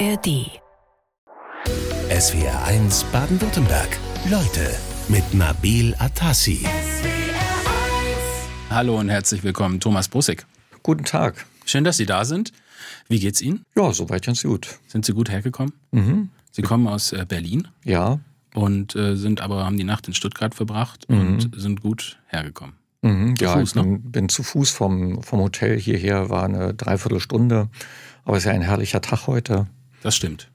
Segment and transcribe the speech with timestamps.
[0.00, 0.50] ARD.
[2.10, 3.96] SWR 1 Baden-Württemberg.
[4.28, 4.74] Leute
[5.08, 6.66] mit Nabil Atassi.
[8.70, 10.46] Hallo und herzlich willkommen, Thomas Brussig.
[10.82, 11.46] Guten Tag.
[11.64, 12.52] Schön, dass Sie da sind.
[13.08, 13.64] Wie geht's Ihnen?
[13.76, 14.78] Ja, soweit ganz gut.
[14.88, 15.72] Sind Sie gut hergekommen?
[15.92, 16.30] Mhm.
[16.50, 18.18] Sie kommen aus äh, Berlin Ja.
[18.54, 21.18] und äh, sind aber haben die Nacht in Stuttgart verbracht Mhm.
[21.18, 22.74] und sind gut hergekommen.
[23.02, 23.36] Mhm.
[23.36, 27.68] Zu ja, Fuß, ich bin, bin zu Fuß vom, vom Hotel hierher, war eine Dreiviertelstunde.
[28.24, 29.66] Aber es ist ja ein herrlicher Tag heute.
[30.04, 30.50] Das stimmt.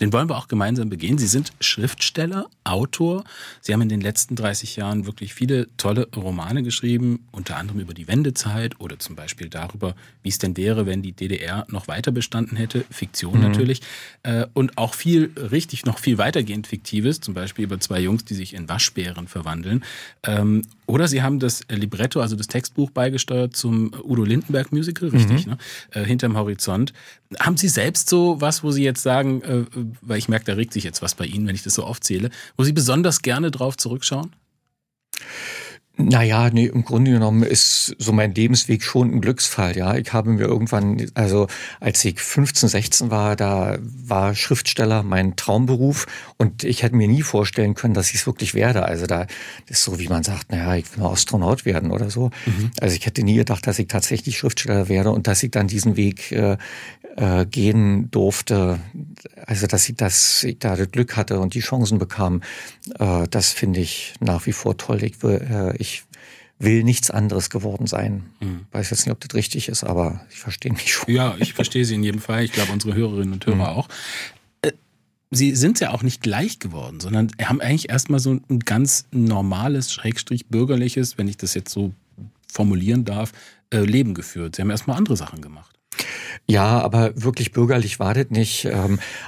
[0.00, 1.18] Den wollen wir auch gemeinsam begehen.
[1.18, 3.24] Sie sind Schriftsteller, Autor.
[3.60, 7.94] Sie haben in den letzten 30 Jahren wirklich viele tolle Romane geschrieben, unter anderem über
[7.94, 12.10] die Wendezeit oder zum Beispiel darüber, wie es denn wäre, wenn die DDR noch weiter
[12.12, 12.84] bestanden hätte.
[12.90, 13.82] Fiktion natürlich.
[14.22, 18.34] Äh, Und auch viel, richtig noch viel weitergehend Fiktives, zum Beispiel über zwei Jungs, die
[18.34, 19.84] sich in Waschbären verwandeln.
[20.22, 25.46] Ähm, Oder Sie haben das Libretto, also das Textbuch beigesteuert zum Udo Lindenberg Musical, richtig,
[25.46, 25.56] ne?
[25.92, 26.92] Äh, Hinterm Horizont.
[27.40, 29.42] Haben Sie selbst so was, wo Sie jetzt sagen,
[30.00, 32.30] weil ich merke, da regt sich jetzt was bei Ihnen, wenn ich das so aufzähle,
[32.56, 34.34] wo Sie besonders gerne drauf zurückschauen?
[35.96, 39.94] Naja, nee, im Grunde genommen ist so mein Lebensweg schon ein Glücksfall, ja.
[39.94, 41.46] Ich habe mir irgendwann, also
[41.78, 47.22] als ich 15, 16 war, da war Schriftsteller mein Traumberuf und ich hätte mir nie
[47.22, 48.84] vorstellen können, dass ich es wirklich werde.
[48.86, 49.28] Also da
[49.68, 52.30] ist so, wie man sagt, naja, ich will mal Astronaut werden oder so.
[52.80, 55.96] Also ich hätte nie gedacht, dass ich tatsächlich Schriftsteller werde und dass ich dann diesen
[55.96, 56.56] Weg äh,
[57.16, 58.80] äh, gehen durfte.
[59.46, 62.42] Also dass ich das, ich da das Glück hatte und die Chancen bekam,
[62.98, 65.02] äh, das finde ich nach wie vor toll.
[65.04, 65.76] Ich will, äh,
[66.58, 68.24] will nichts anderes geworden sein.
[68.72, 71.12] Weiß jetzt nicht, ob das richtig ist, aber ich verstehe mich schon.
[71.12, 72.44] Ja, ich verstehe Sie in jedem Fall.
[72.44, 73.88] Ich glaube, unsere Hörerinnen und Hörer auch.
[74.62, 74.72] Äh,
[75.30, 79.92] Sie sind ja auch nicht gleich geworden, sondern haben eigentlich erstmal so ein ganz normales,
[79.92, 81.92] schrägstrich bürgerliches, wenn ich das jetzt so
[82.50, 83.32] formulieren darf,
[83.70, 84.56] äh, Leben geführt.
[84.56, 85.74] Sie haben erstmal andere Sachen gemacht.
[86.46, 88.68] Ja, aber wirklich bürgerlich war das nicht.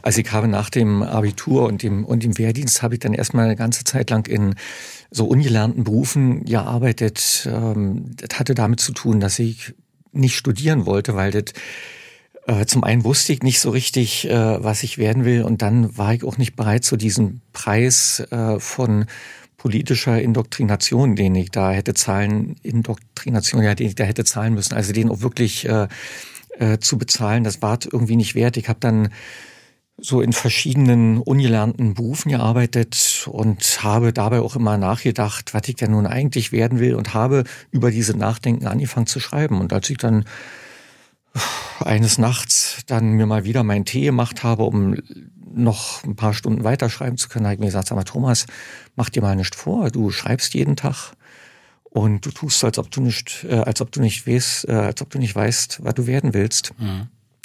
[0.03, 3.45] Also ich habe nach dem Abitur und dem, und dem Wehrdienst habe ich dann erstmal
[3.45, 4.57] eine ganze Zeit lang in
[5.11, 7.49] so ungelernten Berufen gearbeitet.
[7.51, 9.75] Ähm, Das hatte damit zu tun, dass ich
[10.13, 11.53] nicht studieren wollte, weil das
[12.47, 15.97] äh, zum einen wusste ich nicht so richtig, äh, was ich werden will, und dann
[15.99, 19.07] war ich auch nicht bereit zu diesem Preis äh, von
[19.57, 24.75] politischer Indoktrination, den ich da hätte zahlen, Indoktrination, ja, den ich da hätte zahlen müssen,
[24.75, 25.89] also den auch wirklich äh,
[26.59, 28.57] äh, zu bezahlen, das war irgendwie nicht wert.
[28.57, 29.09] Ich habe dann
[29.99, 35.93] so in verschiedenen ungelernten Berufen gearbeitet und habe dabei auch immer nachgedacht, was ich denn
[35.93, 39.59] nun eigentlich werden will und habe über diese Nachdenken angefangen zu schreiben.
[39.61, 40.25] Und als ich dann
[41.81, 44.97] eines Nachts dann mir mal wieder meinen Tee gemacht habe, um
[45.55, 48.47] noch ein paar Stunden weiterschreiben zu können, habe ich mir gesagt, sag mal, Thomas,
[48.95, 51.15] mach dir mal nicht vor, du schreibst jeden Tag
[51.85, 55.01] und du tust als ob du nicht, äh, als ob du nicht weißt, äh, als
[55.01, 56.75] ob du nicht weißt, was du werden willst.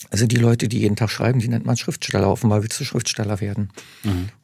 [0.09, 2.29] Also die Leute, die jeden Tag schreiben, die nennt man Schriftsteller.
[2.29, 3.69] Offenbar willst du Schriftsteller werden.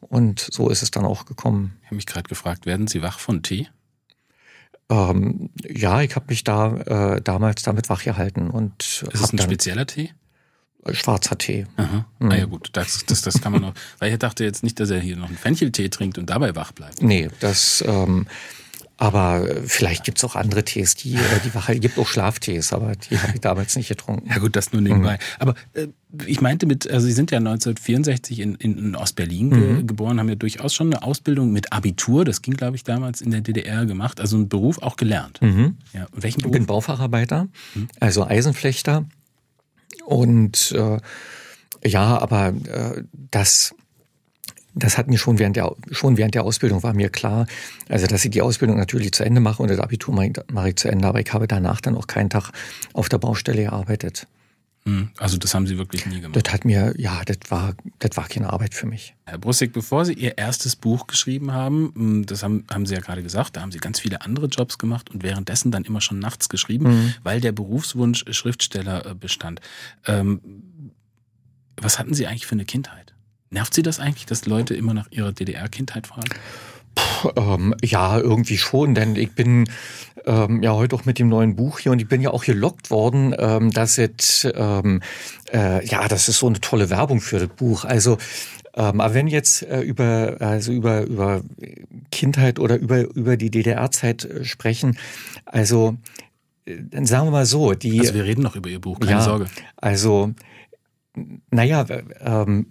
[0.00, 1.76] Und so ist es dann auch gekommen.
[1.80, 3.68] Ich habe mich gerade gefragt, werden Sie wach von Tee?
[4.90, 9.86] Ähm, ja, ich habe mich da äh, damals damit wachgehalten und Ist es ein spezieller
[9.86, 10.12] Tee?
[10.86, 11.66] äh, schwarzer Tee.
[11.76, 12.06] Aha.
[12.20, 13.74] Ah ja gut, das, das, das kann man noch.
[13.98, 16.72] Weil ich dachte jetzt nicht, dass er hier noch einen Fencheltee trinkt und dabei wach
[16.72, 17.02] bleibt.
[17.02, 18.26] Nee, das ähm,
[18.98, 22.96] aber äh, vielleicht gibt's auch andere Tees, die äh, die Wache gibt auch Schlaftees, aber
[22.96, 24.28] die habe ich damals nicht getrunken.
[24.28, 25.18] Ja gut, das nur nebenbei.
[25.38, 25.86] Aber äh,
[26.26, 30.28] ich meinte mit, also Sie sind ja 1964 in, in, in Ostberlin ge geboren, haben
[30.28, 33.86] ja durchaus schon eine Ausbildung mit Abitur, das ging glaube ich damals in der DDR
[33.86, 35.38] gemacht, also einen Beruf auch gelernt.
[35.40, 35.48] Ja,
[36.10, 36.52] und welchen Ich Beruf?
[36.52, 37.46] bin Baufacharbeiter,
[38.00, 39.04] also Eisenflechter.
[40.04, 40.98] Und äh,
[41.86, 43.74] ja, aber äh, das,
[44.78, 47.46] das hat mir schon während, der, schon während der Ausbildung war mir klar,
[47.88, 50.70] also dass ich die Ausbildung natürlich zu Ende mache und das Abitur mache ich, mache
[50.70, 52.50] ich zu Ende, aber ich habe danach dann auch keinen Tag
[52.92, 54.26] auf der Baustelle gearbeitet.
[54.84, 56.40] Hm, Also das haben Sie wirklich nie gemacht.
[56.40, 59.14] Das hat mir, ja, das war, das war keine Arbeit für mich.
[59.26, 63.00] Herr Brussig, bevor Sie Ihr erstes Buch geschrieben haben, hm, das haben, haben Sie ja
[63.00, 66.18] gerade gesagt, da haben Sie ganz viele andere Jobs gemacht und währenddessen dann immer schon
[66.18, 69.60] nachts geschrieben, weil der Berufswunsch Schriftsteller äh, bestand.
[70.06, 70.40] Ähm,
[71.76, 73.14] was hatten Sie eigentlich für eine Kindheit?
[73.50, 76.28] Nervt Sie das eigentlich, dass Leute immer nach ihrer DDR-Kindheit fragen?
[77.36, 79.68] Ähm, ja, irgendwie schon, denn ich bin
[80.26, 82.90] ähm, ja heute auch mit dem neuen Buch hier und ich bin ja auch gelockt
[82.90, 85.02] worden, ähm, dass es, ähm,
[85.52, 87.84] äh, ja, das ist so eine tolle Werbung für das Buch.
[87.84, 88.18] Also,
[88.74, 91.42] ähm, aber wenn jetzt äh, über, also über, über
[92.10, 94.98] Kindheit oder über, über die DDR-Zeit äh, sprechen,
[95.46, 95.96] also,
[96.66, 98.00] äh, dann sagen wir mal so, die.
[98.00, 99.46] Also wir reden noch über Ihr Buch, keine ja, Sorge.
[99.76, 100.32] Also,
[101.50, 101.86] naja,
[102.20, 102.66] ähm,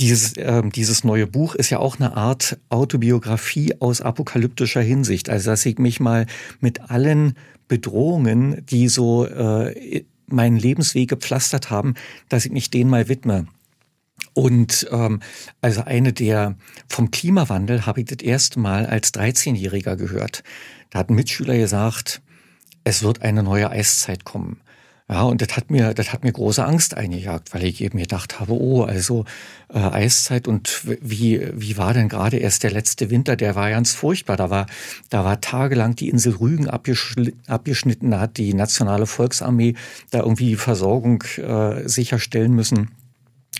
[0.00, 5.28] dieses, ähm, dieses neue Buch ist ja auch eine Art Autobiografie aus apokalyptischer Hinsicht.
[5.30, 6.26] Also, dass ich mich mal
[6.60, 7.34] mit allen
[7.68, 11.94] Bedrohungen, die so äh, meinen Lebensweg gepflastert haben,
[12.28, 13.46] dass ich mich denen mal widme.
[14.34, 15.20] Und ähm,
[15.62, 16.56] also eine der
[16.88, 20.42] vom Klimawandel habe ich das erste Mal als 13-Jähriger gehört.
[20.90, 22.20] Da hat ein Mitschüler gesagt,
[22.84, 24.60] es wird eine neue Eiszeit kommen.
[25.08, 28.40] Ja, und das hat mir, das hat mir große Angst eingejagt, weil ich eben gedacht
[28.40, 29.24] habe, oh, also
[29.72, 33.36] äh, Eiszeit und wie, wie war denn gerade erst der letzte Winter?
[33.36, 34.36] Der war ganz furchtbar.
[34.36, 34.66] Da war,
[35.08, 39.74] da war tagelang die Insel Rügen abgeschnitten, da hat die nationale Volksarmee
[40.10, 42.90] da irgendwie Versorgung äh, sicherstellen müssen.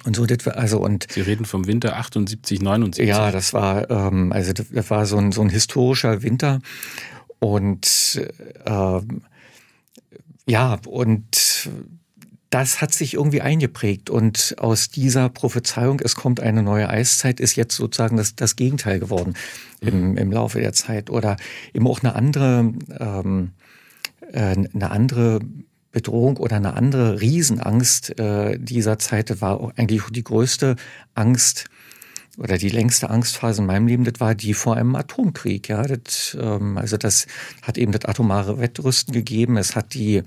[0.04, 3.08] Und so, das, also und Sie reden vom Winter 78, 79.
[3.08, 6.60] Ja, das war ähm, also das, das war so ein so ein historischer Winter
[7.38, 8.20] und
[8.64, 9.00] äh,
[10.46, 11.68] ja, und
[12.50, 17.56] das hat sich irgendwie eingeprägt und aus dieser Prophezeiung, es kommt eine neue Eiszeit, ist
[17.56, 19.34] jetzt sozusagen das, das Gegenteil geworden
[19.80, 20.16] im, mhm.
[20.16, 21.10] im Laufe der Zeit.
[21.10, 21.36] Oder
[21.74, 23.50] eben auch eine andere, ähm,
[24.32, 25.40] äh, eine andere
[25.90, 30.76] Bedrohung oder eine andere Riesenangst äh, dieser Zeit war eigentlich die größte
[31.14, 31.68] Angst
[32.36, 35.68] oder die längste Angstphase in meinem Leben, das war die vor einem Atomkrieg.
[35.68, 37.26] Ja, das, ähm, also das
[37.62, 39.56] hat eben das atomare Wettrüsten gegeben.
[39.56, 40.22] Es hat die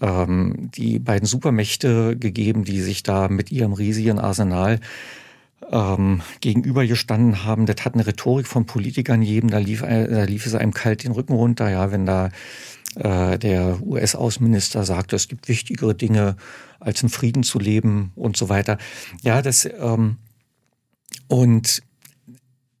[0.00, 4.80] ähm, die beiden Supermächte gegeben, die sich da mit ihrem riesigen Arsenal
[5.70, 7.66] ähm, gegenübergestanden haben.
[7.66, 9.48] Das hat eine Rhetorik von Politikern gegeben.
[9.48, 11.70] Da lief, da lief es einem kalt den Rücken runter.
[11.70, 12.30] Ja, wenn da
[12.96, 16.36] äh, der US-Außenminister sagte, es gibt wichtigere Dinge,
[16.80, 18.78] als in Frieden zu leben und so weiter.
[19.22, 20.16] Ja, das ähm,
[21.28, 21.82] und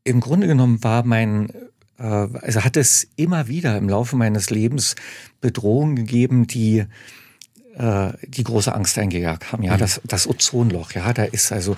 [0.04, 1.50] im Grunde genommen war mein,
[1.98, 4.96] äh, also hat es immer wieder im Laufe meines Lebens
[5.40, 6.84] Bedrohungen gegeben, die
[7.76, 9.62] äh, die große Angst eingejagt haben.
[9.62, 9.78] Ja, mhm.
[9.78, 11.76] das, das Ozonloch, ja, da ist also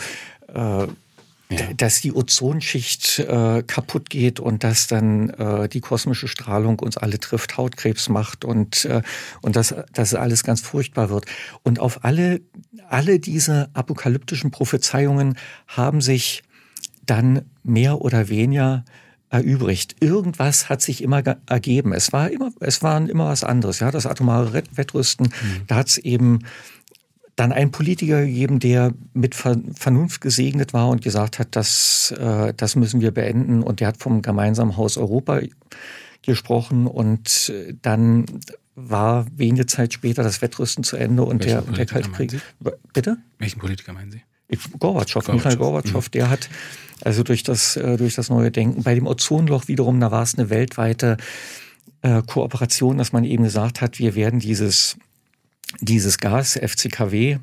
[0.48, 0.86] äh,
[1.58, 1.72] ja.
[1.76, 7.18] dass die Ozonschicht äh, kaputt geht und dass dann äh, die kosmische Strahlung uns alle
[7.18, 9.02] trifft, Hautkrebs macht und äh,
[9.40, 11.26] und dass das alles ganz furchtbar wird.
[11.62, 12.40] Und auf alle
[12.88, 16.42] alle diese apokalyptischen Prophezeiungen haben sich
[17.04, 18.84] dann mehr oder weniger
[19.32, 19.96] erübrigt.
[20.00, 21.92] Irgendwas hat sich immer ergeben.
[21.94, 23.80] Es war immer, es waren immer was anderes.
[23.80, 25.62] Ja, das atomare Wettrüsten, mhm.
[25.66, 26.40] da hat es eben
[27.36, 32.76] dann einen Politiker gegeben, der mit Vernunft gesegnet war und gesagt hat, das, äh, das
[32.76, 33.62] müssen wir beenden.
[33.62, 35.40] Und der hat vom gemeinsamen Haus Europa
[36.22, 38.26] gesprochen und äh, dann
[38.74, 42.40] war wenige Zeit später das Wettrüsten zu Ende und der, der Kalte Krieg.
[42.92, 43.18] Bitte?
[43.38, 44.22] Welchen Politiker meinen Sie?
[44.78, 45.26] Gorbatschow.
[45.28, 46.10] Michael Gorbatschow, mhm.
[46.12, 46.50] der hat
[47.02, 48.82] also durch das, äh, durch das neue Denken.
[48.82, 51.16] Bei dem Ozonloch wiederum, da war es eine weltweite
[52.26, 54.96] Kooperation, dass man eben gesagt hat, wir werden dieses,
[55.80, 57.38] dieses Gas, FCKW,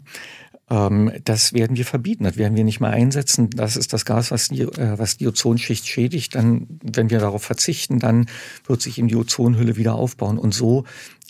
[0.69, 3.49] ähm, das werden wir verbieten, das werden wir nicht mehr einsetzen.
[3.49, 6.35] Das ist das Gas, was die, äh, was die Ozonschicht schädigt.
[6.35, 8.27] Dann, wenn wir darauf verzichten, dann
[8.65, 10.37] wird sich eben die Ozonhülle wieder aufbauen.
[10.37, 10.85] Und so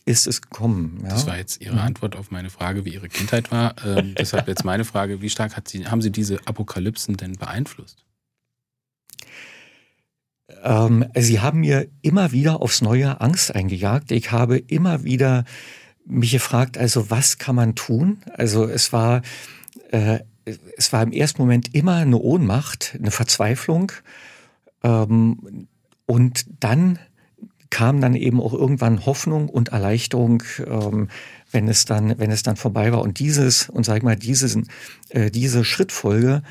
[0.06, 1.00] ist es gekommen.
[1.04, 1.10] Ja?
[1.10, 3.76] Das war jetzt Ihre Antwort auf meine Frage, wie Ihre Kindheit war.
[3.86, 8.04] Ähm, deshalb jetzt meine Frage, wie stark hat Sie, haben Sie diese Apokalypsen denn beeinflusst?
[10.64, 14.12] Ähm, Sie haben mir immer wieder aufs Neue Angst eingejagt.
[14.12, 15.46] Ich habe immer wieder
[16.06, 18.20] mich gefragt, also was kann man tun?
[18.34, 19.22] Also es war,
[19.92, 20.20] äh,
[20.78, 23.92] es war im ersten Moment immer eine Ohnmacht, eine Verzweiflung.
[24.84, 25.68] Ähm,
[26.06, 27.00] und dann
[27.70, 31.10] kam dann eben auch irgendwann Hoffnung und Erleichterung, ähm,
[31.52, 33.02] wenn es dann, wenn es dann vorbei war.
[33.02, 34.58] Und dieses, und sag ich mal, dieses,
[35.10, 36.42] äh, diese Schrittfolge,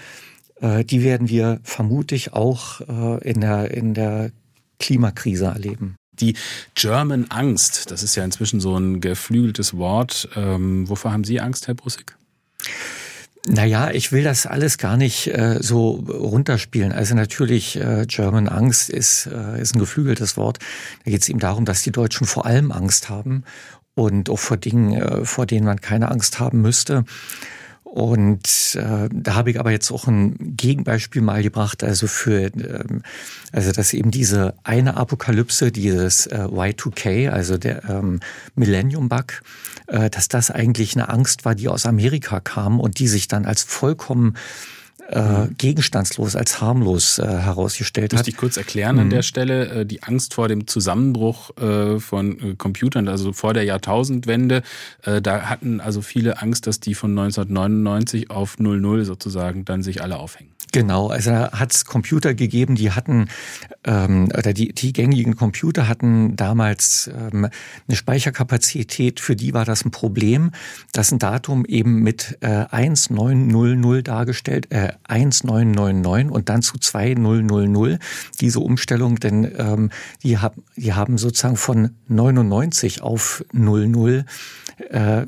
[0.61, 4.31] äh, die werden wir vermutlich auch äh, in der, in der
[4.79, 5.97] Klimakrise erleben.
[6.21, 6.35] Die
[6.75, 10.29] German Angst, das ist ja inzwischen so ein geflügeltes Wort.
[10.37, 12.17] Ähm, wovor haben Sie Angst, Herr Brussig?
[13.47, 16.93] Naja, ich will das alles gar nicht äh, so runterspielen.
[16.93, 20.59] Also natürlich, äh, German Angst ist, äh, ist ein geflügeltes Wort.
[21.05, 23.45] Da geht es eben darum, dass die Deutschen vor allem Angst haben
[23.95, 27.05] und auch vor Dingen, äh, vor denen man keine Angst haben müsste.
[27.91, 33.03] Und äh, da habe ich aber jetzt auch ein Gegenbeispiel mal gebracht, also für, ähm,
[33.51, 38.21] also dass eben diese eine Apokalypse, dieses äh, Y2K, also der ähm,
[38.55, 39.41] Millennium Bug,
[39.87, 43.47] äh, dass das eigentlich eine Angst war, die aus Amerika kam und die sich dann
[43.47, 44.35] als vollkommen
[45.09, 48.21] äh, gegenstandslos, als harmlos äh, herausgestellt hat.
[48.21, 49.03] Muss ich kurz erklären mhm.
[49.03, 53.55] an der Stelle, äh, die Angst vor dem Zusammenbruch äh, von äh, Computern, also vor
[53.55, 54.63] der Jahrtausendwende,
[55.03, 60.03] äh, da hatten also viele Angst, dass die von 1999 auf 00 sozusagen dann sich
[60.03, 60.51] alle aufhängen.
[60.73, 63.29] Genau, also da hat es Computer gegeben, die hatten,
[63.85, 67.49] ähm, oder die, die gängigen Computer hatten damals ähm,
[67.87, 70.51] eine Speicherkapazität, für die war das ein Problem,
[70.93, 77.99] dass ein Datum eben mit äh, 1900 dargestellt, äh, 1999 und dann zu 2000.
[78.41, 79.91] Diese Umstellung, denn ähm,
[80.23, 84.27] die, haben, die haben sozusagen von 99 auf 00
[84.91, 85.27] äh,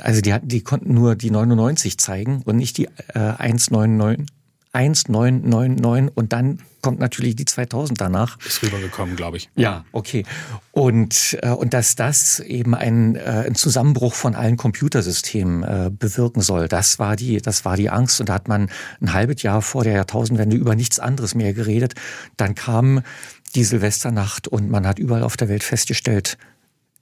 [0.00, 4.37] also die, die konnten nur die 99 zeigen und nicht die äh, 199.
[4.78, 8.38] 1999 und dann kommt natürlich die 2000 danach.
[8.46, 9.50] Ist rübergekommen, glaube ich.
[9.56, 10.24] Ja, okay.
[10.70, 16.40] Und, äh, und dass das eben ein, äh, ein Zusammenbruch von allen Computersystemen äh, bewirken
[16.40, 18.20] soll, das war, die, das war die Angst.
[18.20, 18.70] Und da hat man
[19.00, 21.94] ein halbes Jahr vor der Jahrtausendwende über nichts anderes mehr geredet.
[22.36, 23.02] Dann kam
[23.54, 26.38] die Silvesternacht und man hat überall auf der Welt festgestellt,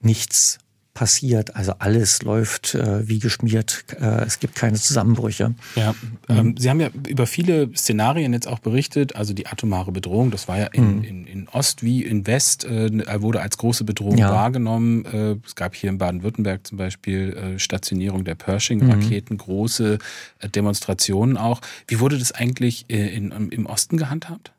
[0.01, 0.59] nichts
[0.97, 1.55] passiert.
[1.55, 3.85] Also alles läuft äh, wie geschmiert.
[4.01, 5.55] Äh, es gibt keine Zusammenbrüche.
[5.77, 5.95] Ja,
[6.29, 9.15] ähm, Sie haben ja über viele Szenarien jetzt auch berichtet.
[9.15, 11.05] Also die atomare Bedrohung, das war ja in, mhm.
[11.05, 14.31] in, in Ost wie in West, äh, wurde als große Bedrohung ja.
[14.31, 15.05] wahrgenommen.
[15.05, 19.39] Äh, es gab hier in Baden-Württemberg zum Beispiel äh, Stationierung der Pershing-Raketen, mhm.
[19.39, 19.99] große
[20.39, 21.61] äh, Demonstrationen auch.
[21.89, 24.53] Wie wurde das eigentlich äh, in, im Osten gehandhabt?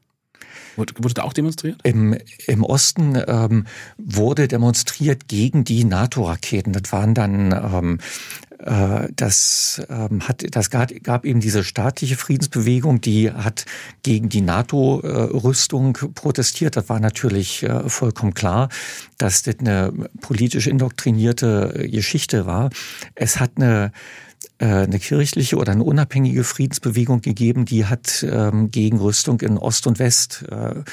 [0.78, 1.80] Wurde, wurde da auch demonstriert?
[1.84, 2.16] Im,
[2.46, 3.66] im Osten ähm,
[3.98, 6.72] wurde demonstriert gegen die NATO-Raketen.
[6.72, 8.00] Das waren dann ähm,
[8.60, 13.66] äh, das ähm, hat, das gab, eben diese staatliche Friedensbewegung, die hat
[14.04, 16.76] gegen die NATO-Rüstung protestiert.
[16.76, 18.70] Das war natürlich äh, vollkommen klar,
[19.18, 22.70] dass das eine politisch indoktrinierte Geschichte war.
[23.16, 23.92] Es hat eine
[24.66, 30.00] eine kirchliche oder eine unabhängige Friedensbewegung gegeben, die hat ähm, gegen Rüstung in Ost und
[30.00, 30.84] West äh,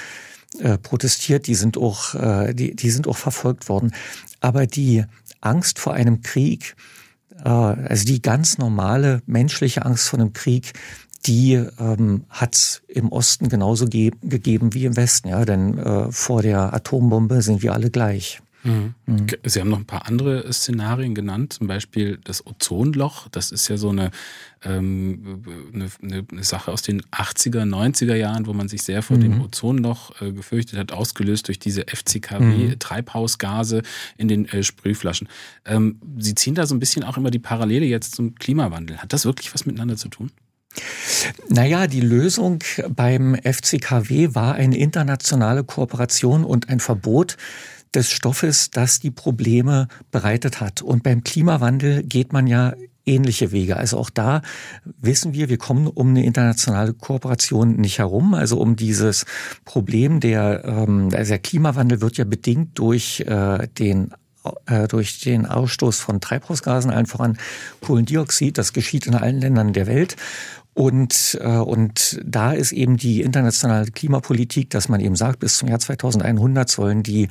[0.61, 1.47] äh, protestiert.
[1.47, 3.92] Die sind auch, äh, die, die sind auch verfolgt worden.
[4.40, 5.04] Aber die
[5.40, 6.76] Angst vor einem Krieg,
[7.44, 10.73] äh, also die ganz normale menschliche Angst vor einem Krieg,
[11.26, 16.42] die ähm, hat im Osten genauso ge gegeben wie im Westen, ja, denn äh, vor
[16.42, 18.40] der Atombombe sind wir alle gleich.
[18.64, 18.94] Mhm.
[19.06, 19.26] Mhm.
[19.44, 23.28] Sie haben noch ein paar andere Szenarien genannt, zum Beispiel das Ozonloch.
[23.28, 24.11] Das ist ja so eine,
[24.64, 25.42] ähm,
[25.73, 25.90] eine,
[26.33, 29.21] eine, Sache aus den 80er, 90er Jahren, wo man sich sehr vor mhm.
[29.21, 33.83] dem Ozonloch äh, gefürchtet hat, ausgelöst durch diese FCKW-Treibhausgase mhm.
[34.16, 35.28] in den äh, Sprühflaschen.
[35.66, 38.99] Ähm, Sie ziehen da so ein bisschen auch immer die Parallele jetzt zum Klimawandel.
[38.99, 40.30] Hat das wirklich was miteinander zu tun?
[41.49, 47.37] Naja, die Lösung beim FCKW war eine internationale Kooperation und ein Verbot
[47.95, 50.83] des Stoffes, das die Probleme bereitet hat.
[50.83, 52.75] Und beim Klimawandel geht man ja
[53.07, 53.77] ähnliche Wege.
[53.77, 54.43] Also auch da
[55.01, 58.35] wissen wir, wir kommen um eine internationale Kooperation nicht herum.
[58.35, 59.27] Also um dieses
[59.65, 64.13] Problem der, ähm, also der Klimawandel wird ja bedingt durch äh, den
[64.67, 67.39] äh, durch den Ausstoß von Treibhausgasen, allen voran
[67.81, 68.59] Kohlendioxid.
[68.59, 70.17] Das geschieht in allen Ländern der Welt.
[70.75, 75.69] Und, äh, und da ist eben die internationale Klimapolitik, dass man eben sagt, bis zum
[75.69, 77.28] Jahr 2100 sollen die,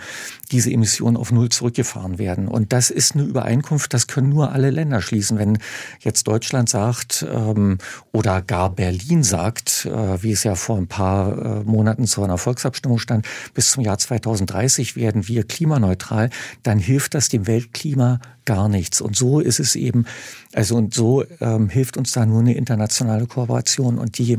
[0.52, 2.48] diese Emissionen auf Null zurückgefahren werden.
[2.48, 5.38] Und das ist eine Übereinkunft, das können nur alle Länder schließen.
[5.38, 5.58] Wenn
[6.00, 7.80] jetzt Deutschland sagt ähm,
[8.14, 12.38] oder gar Berlin sagt, äh, wie es ja vor ein paar äh, Monaten zu einer
[12.38, 16.30] Volksabstimmung stand, bis zum Jahr 2030 werden wir klimaneutral,
[16.64, 19.02] dann hilft das dem Weltklima gar nichts.
[19.02, 20.06] Und so ist es eben,
[20.54, 23.98] also und so ähm, hilft uns da nur eine internationale Kooperation.
[23.98, 24.34] Und die,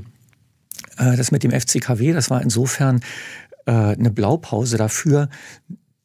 [0.98, 3.00] äh, das mit dem FCKW, das war insofern
[3.66, 5.28] äh, eine Blaupause dafür,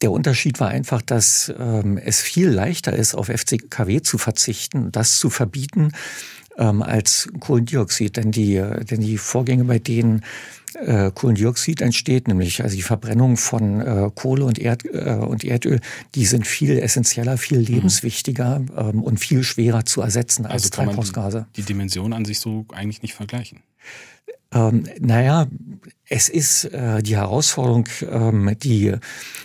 [0.01, 5.19] der Unterschied war einfach, dass ähm, es viel leichter ist, auf FCKW zu verzichten, das
[5.19, 5.91] zu verbieten,
[6.59, 8.17] ähm, als Kohlendioxid.
[8.17, 10.21] Denn die, denn die Vorgänge, bei denen
[10.75, 15.79] äh, Kohlendioxid entsteht, nämlich also die Verbrennung von äh, Kohle und, Erd, äh, und Erdöl,
[16.15, 17.65] die sind viel essentieller, viel mhm.
[17.65, 18.69] lebenswichtiger mhm.
[18.77, 21.47] ähm, und viel schwerer zu ersetzen als also Treibhausgase.
[21.55, 23.61] Die, die Dimension an sich so eigentlich nicht vergleichen.
[24.51, 25.47] Ähm, naja,
[26.07, 28.95] es ist äh, die Herausforderung, ähm, die,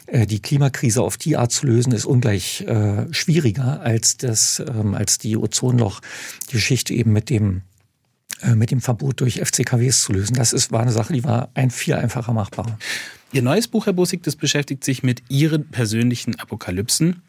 [0.07, 4.95] äh, die Klimakrise auf die Art zu lösen, ist ungleich äh, schwieriger als das, ähm,
[4.95, 7.63] als die Ozonloch-Geschichte eben mit dem
[8.41, 10.35] äh, mit dem Verbot durch FCKWs zu lösen.
[10.35, 12.79] Das ist, war eine Sache, die war ein viel einfacher machbar.
[13.33, 17.23] Ihr neues Buch, Herr Bussig, das beschäftigt sich mit Ihren persönlichen Apokalypsen.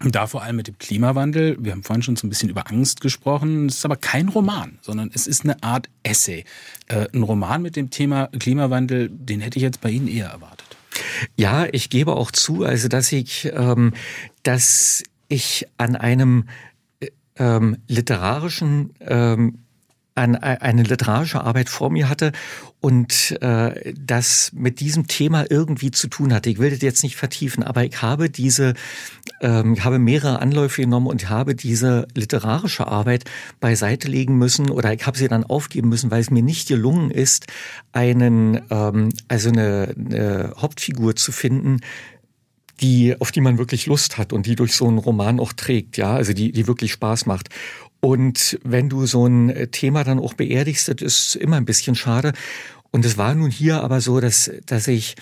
[0.00, 1.56] Da vor allem mit dem Klimawandel.
[1.58, 3.66] Wir haben vorhin schon so ein bisschen über Angst gesprochen.
[3.66, 6.44] Es ist aber kein Roman, sondern es ist eine Art Essay.
[6.86, 10.76] Äh, ein Roman mit dem Thema Klimawandel, den hätte ich jetzt bei Ihnen eher erwartet.
[11.36, 13.92] Ja, ich gebe auch zu, also dass ich, ähm,
[14.44, 16.44] dass ich an einem
[17.00, 19.64] äh, ähm, literarischen ähm,
[20.18, 22.32] ein, eine literarische Arbeit vor mir hatte
[22.80, 26.50] und äh, das mit diesem Thema irgendwie zu tun hatte.
[26.50, 28.74] Ich will das jetzt nicht vertiefen, aber ich habe diese,
[29.40, 33.24] ähm, ich habe mehrere Anläufe genommen und habe diese literarische Arbeit
[33.60, 37.10] beiseite legen müssen oder ich habe sie dann aufgeben müssen, weil es mir nicht gelungen
[37.10, 37.46] ist,
[37.92, 41.80] einen, ähm, also eine, eine Hauptfigur zu finden,
[42.80, 45.96] die, auf die man wirklich Lust hat und die durch so einen Roman auch trägt,
[45.96, 47.48] ja, also die, die wirklich Spaß macht.
[48.00, 51.94] Und wenn du so ein äh, Thema dann auch beerdigst, das ist immer ein bisschen
[51.94, 52.32] schade.
[52.90, 55.16] Und es war nun hier aber so, dass, dass ich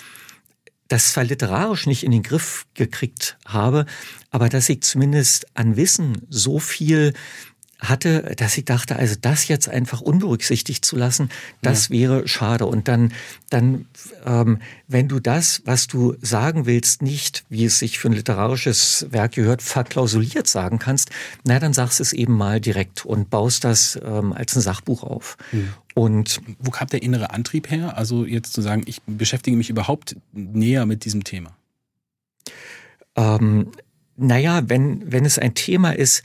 [0.88, 3.87] das zwar literarisch nicht in den Griff gekriegt habe,
[4.30, 7.12] aber dass ich zumindest an Wissen so viel
[7.78, 11.28] hatte, dass ich dachte, also das jetzt einfach unberücksichtigt zu lassen,
[11.62, 11.95] das ja.
[11.95, 12.66] wäre schade.
[12.66, 13.12] Und dann,
[13.50, 13.87] dann,
[14.25, 19.06] ähm, wenn du das, was du sagen willst, nicht, wie es sich für ein literarisches
[19.11, 21.11] Werk gehört, verklausuliert sagen kannst,
[21.45, 25.37] na, dann sagst es eben mal direkt und baust das ähm, als ein Sachbuch auf.
[25.52, 25.75] Mhm.
[25.95, 27.97] Und wo kam der innere Antrieb her?
[27.97, 31.56] Also jetzt zu sagen, ich beschäftige mich überhaupt näher mit diesem Thema.
[33.16, 33.73] Ähm,
[34.16, 36.23] naja, wenn, wenn es ein Thema ist,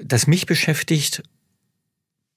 [0.00, 1.22] das mich beschäftigt,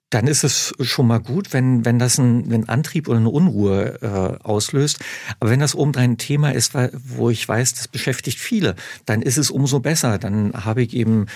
[0.09, 3.99] dann ist es schon mal gut, wenn, wenn das ein, ein Antrieb oder eine Unruhe
[4.01, 4.99] äh, auslöst.
[5.39, 8.75] Aber wenn das obendrein ein Thema ist, wo ich weiß, das beschäftigt viele,
[9.05, 10.17] dann ist es umso besser.
[10.17, 11.27] Dann habe ich eben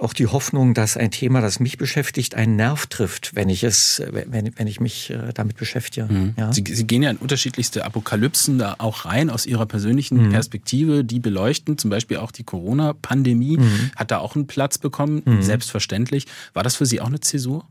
[0.00, 4.02] auch die Hoffnung, dass ein Thema, das mich beschäftigt, einen Nerv trifft, wenn ich es,
[4.10, 6.06] wenn, wenn ich mich äh, damit beschäftige.
[6.12, 6.34] Mhm.
[6.36, 6.52] Ja?
[6.52, 10.30] Sie, Sie, gehen ja in unterschiedlichste Apokalypsen da auch rein aus Ihrer persönlichen mhm.
[10.30, 13.90] Perspektive, die beleuchten, zum Beispiel auch die Corona-Pandemie, mhm.
[13.96, 15.42] hat da auch einen Platz bekommen, mhm.
[15.42, 16.26] selbstverständlich.
[16.52, 17.66] War das für Sie auch eine Zäsur?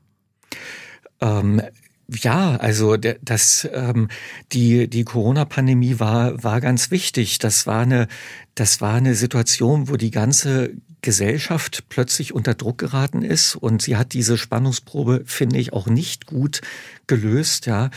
[1.22, 1.62] Ähm,
[2.10, 4.08] ja, also das ähm,
[4.54, 7.38] die die Corona-Pandemie war war ganz wichtig.
[7.40, 8.08] Das war eine
[8.56, 13.98] das war eine Situation, wo die ganze Gesellschaft plötzlich unter Druck geraten ist und sie
[13.98, 16.62] hat diese Spannungsprobe finde ich auch nicht gut
[17.08, 17.66] gelöst.
[17.66, 17.90] Ja,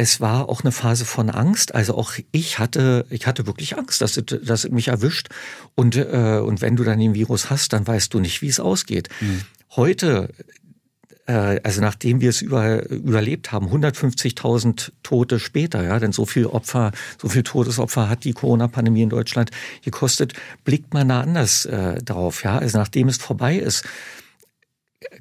[0.00, 1.74] es war auch eine Phase von Angst.
[1.74, 5.28] Also auch ich hatte, ich hatte wirklich Angst, dass, es mich erwischt.
[5.74, 8.60] Und, äh, und wenn du dann den Virus hast, dann weißt du nicht, wie es
[8.60, 9.08] ausgeht.
[9.20, 9.42] Mhm.
[9.74, 10.32] Heute
[11.32, 16.92] also nachdem wir es über, überlebt haben, 150.000 Tote später, ja, denn so viel Opfer,
[17.20, 19.50] so viel Todesopfer hat die Corona-Pandemie in Deutschland
[19.84, 20.32] gekostet,
[20.64, 23.84] blickt man da anders äh, drauf, ja, also nachdem es vorbei ist,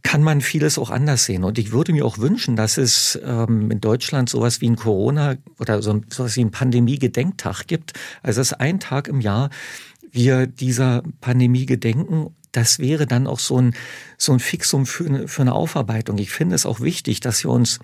[0.02, 1.44] kann man vieles auch anders sehen.
[1.44, 5.36] Und ich würde mir auch wünschen, dass es ähm, in Deutschland sowas wie ein Corona
[5.60, 7.94] oder so, sowas wie ein Pandemie-Gedenktag gibt.
[8.24, 9.50] Also dass ein Tag im Jahr
[10.12, 13.76] wir dieser Pandemie gedenken das wäre dann auch so ein,
[14.18, 16.18] so ein Fixum für eine, für eine Aufarbeitung.
[16.18, 17.80] Ich finde es auch wichtig, dass wir uns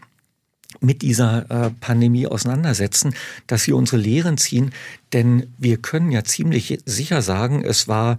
[0.80, 3.14] mit dieser äh, Pandemie auseinandersetzen,
[3.46, 4.72] dass wir unsere Lehren ziehen,
[5.14, 8.18] denn wir können ja ziemlich sicher sagen, es war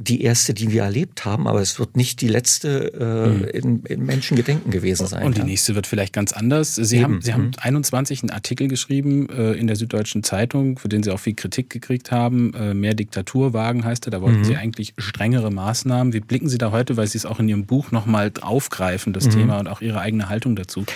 [0.00, 3.44] die erste, die wir erlebt haben, aber es wird nicht die letzte äh, mhm.
[3.44, 5.24] in, in Menschengedenken gewesen sein.
[5.24, 5.46] Und die ja.
[5.46, 6.74] nächste wird vielleicht ganz anders.
[6.74, 7.04] Sie Eben.
[7.04, 7.52] haben, Sie haben mhm.
[7.58, 11.68] 21 einen Artikel geschrieben äh, in der Süddeutschen Zeitung, für den Sie auch viel Kritik
[11.68, 12.54] gekriegt haben.
[12.54, 14.10] Äh, mehr Diktaturwagen heißt er.
[14.10, 14.44] Da wollten mhm.
[14.44, 16.14] Sie eigentlich strengere Maßnahmen.
[16.14, 19.26] Wie blicken Sie da heute, weil Sie es auch in Ihrem Buch nochmal aufgreifen, das
[19.26, 19.30] mhm.
[19.30, 20.86] Thema und auch Ihre eigene Haltung dazu?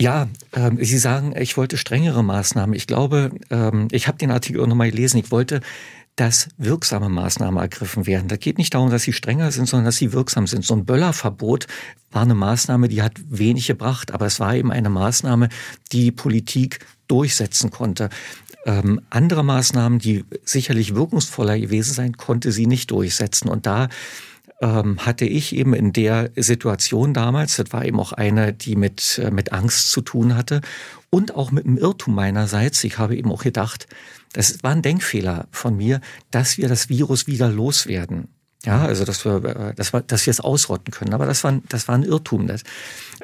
[0.00, 2.74] Ja, ähm, Sie sagen, ich wollte strengere Maßnahmen.
[2.74, 5.18] Ich glaube, ähm, ich habe den Artikel auch nochmal gelesen.
[5.18, 5.60] Ich wollte
[6.16, 8.28] dass wirksame Maßnahmen ergriffen werden.
[8.28, 10.64] Da geht nicht darum, dass sie strenger sind, sondern dass sie wirksam sind.
[10.64, 11.66] So ein Böllerverbot
[12.12, 15.48] war eine Maßnahme, die hat wenig gebracht, aber es war eben eine Maßnahme,
[15.90, 18.10] die Politik durchsetzen konnte.
[18.64, 23.48] Ähm, andere Maßnahmen, die sicherlich wirkungsvoller gewesen sein, konnte sie nicht durchsetzen.
[23.48, 23.88] Und da
[24.62, 29.18] ähm, hatte ich eben in der Situation damals, das war eben auch eine, die mit,
[29.22, 30.60] äh, mit Angst zu tun hatte
[31.10, 32.82] und auch mit einem Irrtum meinerseits.
[32.84, 33.86] Ich habe eben auch gedacht,
[34.34, 38.28] das war ein Denkfehler von mir, dass wir das Virus wieder loswerden.
[38.64, 41.14] Ja, also dass wir, äh, dass wir, dass wir es ausrotten können.
[41.14, 42.46] Aber das war, das war ein Irrtum.
[42.46, 42.62] Das,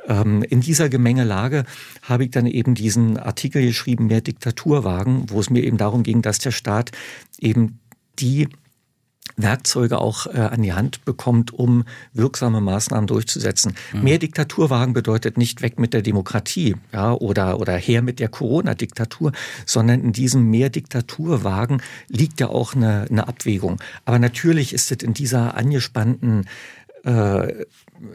[0.07, 1.65] ähm, in dieser Gemengelage
[2.03, 6.23] habe ich dann eben diesen Artikel geschrieben, mehr Diktaturwagen, wo es mir eben darum ging,
[6.23, 6.93] dass der Staat
[7.39, 7.81] eben
[8.19, 8.49] die
[9.37, 13.75] Werkzeuge auch äh, an die Hand bekommt, um wirksame Maßnahmen durchzusetzen.
[13.93, 14.03] Mhm.
[14.05, 19.33] Mehr Diktaturwagen bedeutet nicht weg mit der Demokratie, ja, oder, oder her mit der Corona-Diktatur,
[19.67, 23.81] sondern in diesem mehr Diktaturwagen liegt ja auch eine, eine Abwägung.
[24.05, 26.47] Aber natürlich ist es in dieser angespannten
[27.05, 27.65] äh,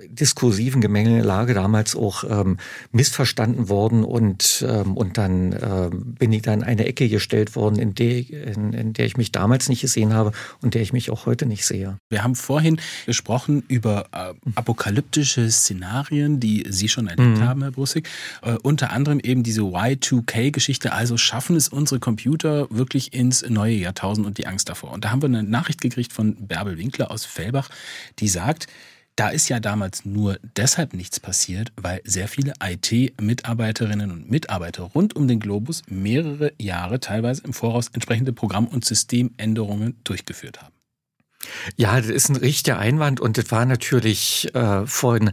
[0.10, 2.58] diskursiven Gemengelage damals auch ähm,
[2.92, 7.78] missverstanden worden und, ähm, und dann äh, bin ich dann in eine Ecke gestellt worden,
[7.78, 11.12] in der, in, in der ich mich damals nicht gesehen habe und der ich mich
[11.12, 11.98] auch heute nicht sehe.
[12.10, 17.44] Wir haben vorhin gesprochen über äh, apokalyptische Szenarien, die Sie schon erlebt mhm.
[17.44, 18.08] haben, Herr Brussig.
[18.42, 24.26] Äh, unter anderem eben diese Y2K-Geschichte, also schaffen es unsere Computer wirklich ins neue Jahrtausend
[24.26, 24.92] und die Angst davor.
[24.92, 27.70] Und da haben wir eine Nachricht gekriegt von Bärbel Winkler aus Fellbach,
[28.20, 28.68] die sagt,
[29.16, 35.16] da ist ja damals nur deshalb nichts passiert, weil sehr viele IT-Mitarbeiterinnen und Mitarbeiter rund
[35.16, 40.74] um den Globus mehrere Jahre teilweise im Voraus entsprechende Programm- und Systemänderungen durchgeführt haben.
[41.76, 45.32] Ja, das ist ein richtiger Einwand und das war natürlich äh, äh,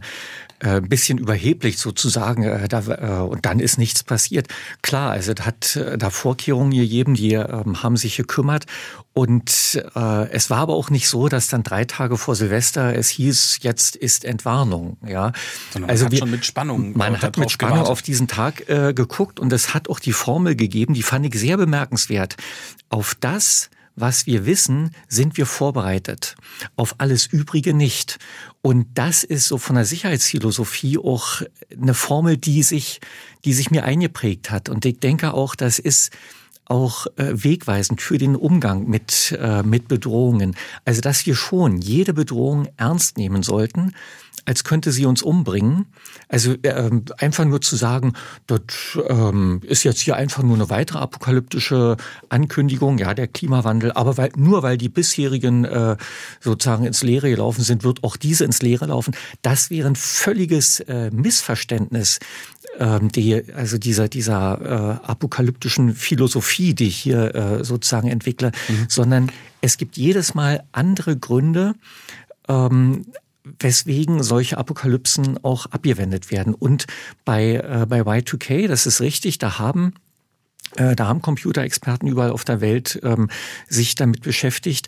[0.69, 4.47] ein bisschen überheblich sozusagen, äh, da, äh, und dann ist nichts passiert.
[4.81, 8.65] Klar, also hat äh, da Vorkehrungen gegeben, die ähm, haben sich gekümmert
[9.13, 13.09] und äh, es war aber auch nicht so, dass dann drei Tage vor Silvester es
[13.09, 14.97] hieß, jetzt ist Entwarnung.
[15.07, 15.33] Ja,
[15.71, 16.97] Sondern man also hat wir, schon mit Spannung.
[16.97, 17.91] Man hat mit Spannung gewartet.
[17.91, 21.39] auf diesen Tag äh, geguckt und es hat auch die Formel gegeben, die fand ich
[21.39, 22.37] sehr bemerkenswert.
[22.89, 26.35] Auf das was wir wissen, sind wir vorbereitet.
[26.75, 28.19] Auf alles Übrige nicht.
[28.61, 31.41] Und das ist so von der Sicherheitsphilosophie auch
[31.79, 33.01] eine Formel, die sich,
[33.45, 34.69] die sich mir eingeprägt hat.
[34.69, 36.11] Und ich denke auch, das ist
[36.65, 40.55] auch äh, wegweisend für den Umgang mit, äh, mit Bedrohungen.
[40.85, 43.93] Also, dass wir schon jede Bedrohung ernst nehmen sollten,
[44.45, 45.85] als könnte sie uns umbringen.
[46.27, 48.13] Also äh, einfach nur zu sagen,
[48.47, 48.61] das
[49.07, 51.97] ähm, ist jetzt hier einfach nur eine weitere apokalyptische
[52.29, 55.97] Ankündigung, ja, der Klimawandel, aber weil, nur weil die bisherigen äh,
[56.39, 59.15] sozusagen ins Leere gelaufen sind, wird auch diese ins Leere laufen.
[59.41, 62.19] Das wäre ein völliges äh, Missverständnis
[62.79, 68.85] ähm, die, also dieser, dieser äh, apokalyptischen Philosophie, die ich hier äh, sozusagen entwickle, mhm.
[68.87, 71.75] sondern es gibt jedes Mal andere Gründe,
[72.47, 73.05] ähm,
[73.43, 76.53] weswegen solche Apokalypsen auch abgewendet werden.
[76.53, 76.85] Und
[77.25, 79.93] bei, äh, bei Y2K, das ist richtig, da haben
[80.75, 83.29] äh, da haben Computerexperten überall auf der Welt ähm,
[83.67, 84.87] sich damit beschäftigt.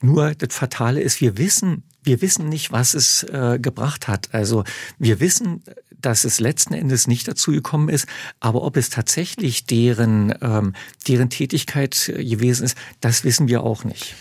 [0.00, 4.32] Nur das Fatale ist, wir wissen, wir wissen nicht, was es äh, gebracht hat.
[4.32, 4.64] Also
[4.98, 8.06] wir wissen, dass es letzten Endes nicht dazu gekommen ist,
[8.40, 10.74] aber ob es tatsächlich deren, ähm,
[11.08, 14.14] deren Tätigkeit gewesen ist, das wissen wir auch nicht.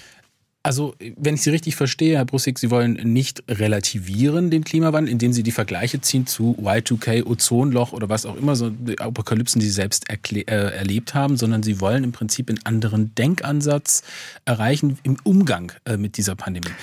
[0.66, 5.32] Also, wenn ich Sie richtig verstehe, Herr Brussig, Sie wollen nicht relativieren den Klimawandel, indem
[5.32, 9.72] Sie die Vergleiche ziehen zu Y2K, Ozonloch oder was auch immer, so Apokalypsen, die Sie
[9.72, 14.02] selbst äh, erlebt haben, sondern Sie wollen im Prinzip einen anderen Denkansatz
[14.46, 16.74] erreichen im Umgang äh, mit dieser Pandemie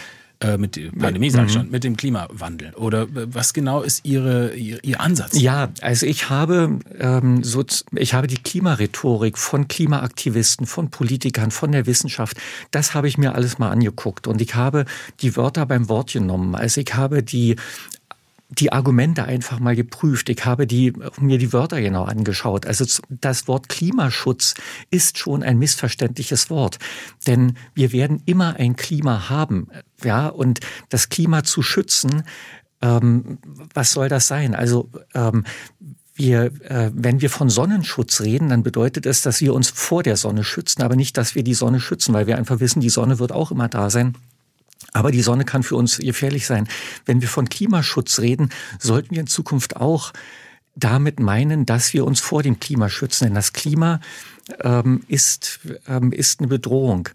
[0.42, 1.61] äh, mit der Pandemie, sag ich mhm.
[1.61, 2.74] schon, mit dem Klimawandel?
[2.74, 5.38] Oder was genau ist Ihre, Ihr, Ihr Ansatz?
[5.38, 11.72] Ja, also ich habe, ähm, so, ich habe die Klimarhetorik von Klimaaktivisten, von Politikern, von
[11.72, 12.37] der Wissenschaft,
[12.70, 14.26] das habe ich mir alles mal angeguckt.
[14.26, 14.85] Und ich habe
[15.20, 16.55] die Wörter beim Wort genommen.
[16.55, 17.57] Also ich habe die
[18.58, 20.28] die Argumente einfach mal geprüft.
[20.28, 22.66] Ich habe die, mir die Wörter genau angeschaut.
[22.66, 24.54] Also das Wort Klimaschutz
[24.90, 26.78] ist schon ein missverständliches Wort.
[27.26, 29.68] Denn wir werden immer ein Klima haben.
[30.04, 30.60] Ja, und
[30.90, 32.24] das Klima zu schützen,
[32.82, 33.38] ähm,
[33.74, 34.54] was soll das sein?
[34.54, 35.44] Also, ähm,
[36.14, 40.18] wir, äh, wenn wir von Sonnenschutz reden, dann bedeutet es, dass wir uns vor der
[40.18, 43.18] Sonne schützen, aber nicht, dass wir die Sonne schützen, weil wir einfach wissen, die Sonne
[43.18, 44.14] wird auch immer da sein.
[44.92, 46.68] Aber die Sonne kann für uns gefährlich sein.
[47.07, 50.12] Wenn wir von Klimaschutz reden, sollten wir in Zukunft auch
[50.75, 53.25] damit meinen, dass wir uns vor dem Klima schützen.
[53.25, 54.01] Denn das Klima
[54.61, 57.09] ähm, ist, ähm, ist eine Bedrohung.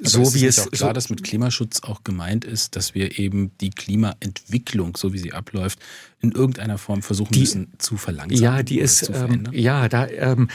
[0.00, 2.94] Aber so ist wie es auch klar, so dass mit Klimaschutz auch gemeint ist, dass
[2.94, 5.78] wir eben die Klimaentwicklung, so wie sie abläuft,
[6.20, 8.42] in irgendeiner Form versuchen die, müssen zu verlangsamen.
[8.42, 10.48] Ja, die ist ähm, ja da ähm,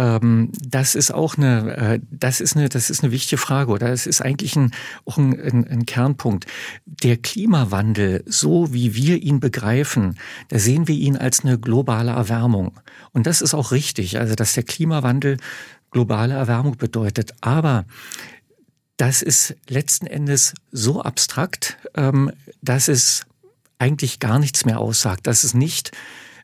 [0.00, 3.90] ähm, das ist auch eine, äh, das ist eine, das ist eine wichtige Frage oder
[3.90, 4.72] es ist eigentlich ein,
[5.04, 6.46] auch ein, ein, ein Kernpunkt.
[6.86, 12.80] Der Klimawandel, so wie wir ihn begreifen, da sehen wir ihn als eine globale Erwärmung.
[13.12, 15.36] Und das ist auch richtig, also dass der Klimawandel
[15.90, 17.34] globale Erwärmung bedeutet.
[17.42, 17.84] Aber
[18.96, 22.32] das ist letzten Endes so abstrakt, ähm,
[22.62, 23.26] dass es
[23.78, 25.90] eigentlich gar nichts mehr aussagt, dass es nicht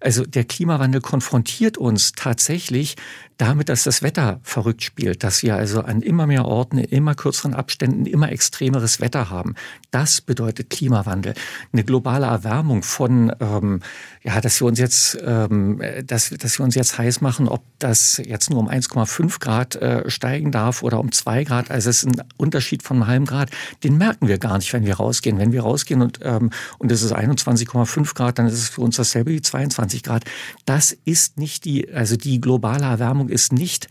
[0.00, 2.96] also der Klimawandel konfrontiert uns tatsächlich
[3.38, 7.14] damit, dass das Wetter verrückt spielt, dass wir also an immer mehr Orten, in immer
[7.14, 9.54] kürzeren Abständen immer extremeres Wetter haben.
[9.90, 11.34] Das bedeutet Klimawandel.
[11.72, 13.80] Eine globale Erwärmung von, ähm,
[14.22, 18.20] ja, dass wir uns jetzt, ähm, dass, dass wir uns jetzt heiß machen, ob das
[18.24, 21.70] jetzt nur um 1,5 Grad äh, steigen darf oder um 2 Grad.
[21.70, 23.50] Also es ist ein Unterschied von einem halben Grad.
[23.84, 25.38] Den merken wir gar nicht, wenn wir rausgehen.
[25.38, 28.96] Wenn wir rausgehen und, ähm, und es ist 21,5 Grad, dann ist es für uns
[28.96, 30.24] dasselbe wie 22 Grad.
[30.64, 33.88] Das ist nicht die, also die globale Erwärmung Herausforderung ist nicht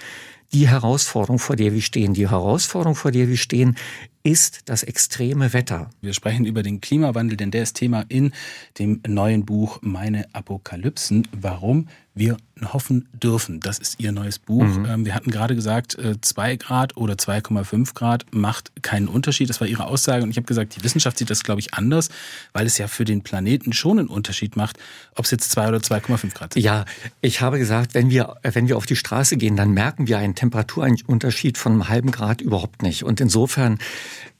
[0.53, 2.13] die Herausforderung, vor der wir stehen.
[2.13, 3.75] Die Herausforderung, vor der wir stehen,
[4.23, 5.89] ist das extreme Wetter.
[6.01, 8.31] Wir sprechen über den Klimawandel, denn der ist Thema in
[8.79, 11.27] dem neuen Buch Meine Apokalypsen.
[11.31, 13.59] Warum wir hoffen dürfen.
[13.59, 14.63] Das ist Ihr neues Buch.
[14.63, 14.85] Mhm.
[14.85, 19.49] Ähm, wir hatten gerade gesagt, 2 äh, Grad oder 2,5 Grad macht keinen Unterschied.
[19.49, 20.23] Das war Ihre Aussage.
[20.23, 22.09] Und ich habe gesagt, die Wissenschaft sieht das, glaube ich, anders,
[22.53, 24.79] weil es ja für den Planeten schon einen Unterschied macht,
[25.15, 26.63] ob es jetzt 2 oder 2,5 Grad sind.
[26.63, 26.85] Ja,
[27.19, 30.35] ich habe gesagt, wenn wir, wenn wir auf die Straße gehen, dann merken wir einen
[30.35, 33.03] Temperaturunterschied von einem halben Grad überhaupt nicht.
[33.03, 33.79] Und insofern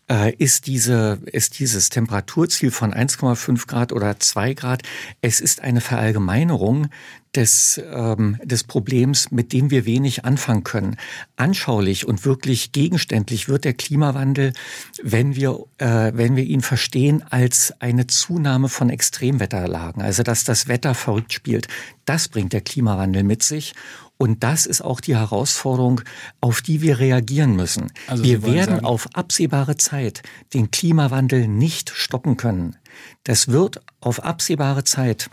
[0.10, 4.84] äh, ist, diese, ist dieses Temperaturziel von 1,5 Grad oder 2 Grad,
[5.22, 6.90] es ist eine Verallgemeinerung,
[7.36, 10.98] des, ähm, des Problems, mit dem wir wenig anfangen können.
[11.36, 14.54] Anschaulich und wirklich gegenständlich wird der Klimawandel,
[15.02, 20.67] wenn wir, äh, wenn wir ihn verstehen als eine Zunahme von Extremwetterlagen, also dass das
[20.67, 21.67] Wetter verrückt spielt.
[22.06, 23.74] Das bringt der Klimawandel mit sich.
[24.17, 26.02] Und das ist auch die Herausforderung,
[26.39, 27.91] auf die wir reagieren müssen.
[28.08, 32.78] Also wir werden sagen, auf absehbare Zeit den Klimawandel nicht stoppen können.
[33.26, 35.30] Das wird auf absehbare Zeit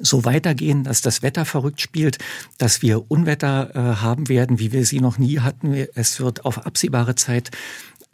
[0.00, 2.18] so weitergehen, dass das Wetter verrückt spielt,
[2.58, 5.72] dass wir Unwetter äh, haben werden, wie wir sie noch nie hatten.
[5.94, 7.50] Es wird auf absehbare Zeit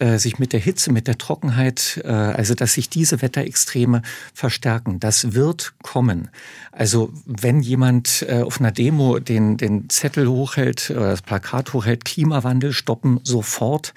[0.02, 4.02] äh, sich mit der Hitze, mit der Trockenheit, äh, also dass sich diese Wetterextreme
[4.34, 4.98] verstärken.
[4.98, 6.28] Das wird kommen.
[6.72, 12.04] Also wenn jemand äh, auf einer Demo den, den Zettel hochhält, oder das Plakat hochhält,
[12.04, 13.94] Klimawandel stoppen sofort,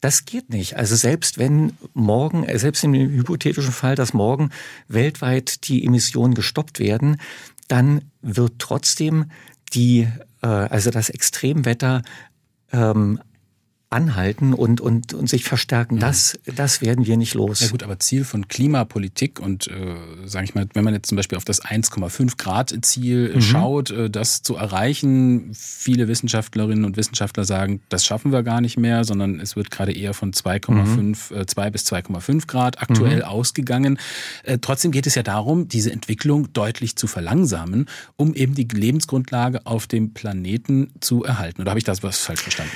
[0.00, 0.76] das geht nicht.
[0.76, 4.50] Also selbst wenn morgen, äh, selbst im hypothetischen Fall, dass morgen
[4.86, 7.20] weltweit die Emissionen gestoppt werden,
[7.66, 9.30] dann wird trotzdem
[9.74, 10.08] die,
[10.42, 12.02] äh, also das Extremwetter
[12.72, 13.20] ähm,
[13.90, 15.96] anhalten und, und, und sich verstärken.
[15.96, 16.00] Mhm.
[16.00, 17.60] Das, das werden wir nicht los.
[17.60, 19.96] Ja gut, aber Ziel von Klimapolitik und äh,
[20.26, 23.40] sage ich mal, wenn man jetzt zum Beispiel auf das 1,5 Grad Ziel mhm.
[23.40, 28.76] schaut, äh, das zu erreichen, viele Wissenschaftlerinnen und Wissenschaftler sagen, das schaffen wir gar nicht
[28.76, 31.14] mehr, sondern es wird gerade eher von 2,5, mhm.
[31.34, 33.22] äh, 2 bis 2,5 Grad aktuell mhm.
[33.22, 33.98] ausgegangen.
[34.42, 39.64] Äh, trotzdem geht es ja darum, diese Entwicklung deutlich zu verlangsamen, um eben die Lebensgrundlage
[39.64, 41.62] auf dem Planeten zu erhalten.
[41.62, 42.72] Oder habe ich das was falsch verstanden?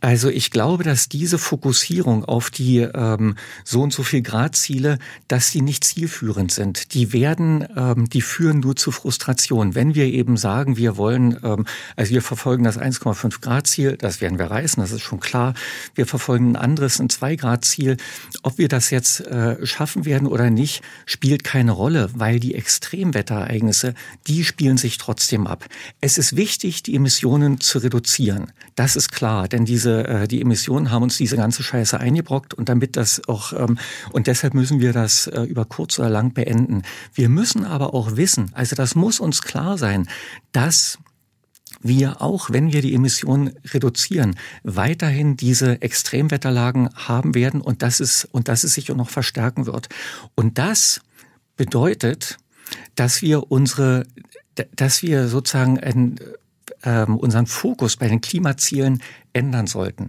[0.00, 5.50] Also ich glaube, dass diese Fokussierung auf die ähm, so und so viel Gradziele, dass
[5.50, 6.94] die nicht zielführend sind.
[6.94, 9.74] Die werden, ähm, die führen nur zu Frustration.
[9.74, 14.22] Wenn wir eben sagen, wir wollen, ähm, also wir verfolgen das 1,5 Grad Ziel, das
[14.22, 15.52] werden wir reißen, das ist schon klar.
[15.94, 17.98] Wir verfolgen ein anderes, ein 2 Grad Ziel.
[18.42, 23.92] Ob wir das jetzt äh, schaffen werden oder nicht, spielt keine Rolle, weil die Extremwetterereignisse,
[24.26, 25.66] die spielen sich trotzdem ab.
[26.00, 28.52] Es ist wichtig, die Emissionen zu reduzieren.
[28.74, 32.68] Das ist klar denn diese äh, die Emissionen haben uns diese ganze Scheiße eingebrockt und
[32.68, 33.78] damit das auch ähm,
[34.12, 36.82] und deshalb müssen wir das äh, über kurz oder lang beenden.
[37.14, 40.08] Wir müssen aber auch wissen, also das muss uns klar sein,
[40.52, 40.98] dass
[41.82, 48.26] wir auch, wenn wir die Emissionen reduzieren, weiterhin diese Extremwetterlagen haben werden und das ist
[48.32, 49.88] und dass es sich noch verstärken wird.
[50.34, 51.00] Und das
[51.56, 52.38] bedeutet,
[52.96, 54.06] dass wir unsere,
[54.76, 56.16] dass wir sozusagen ein,
[56.82, 59.02] ähm, unseren Fokus bei den Klimazielen
[59.32, 60.08] ändern sollten.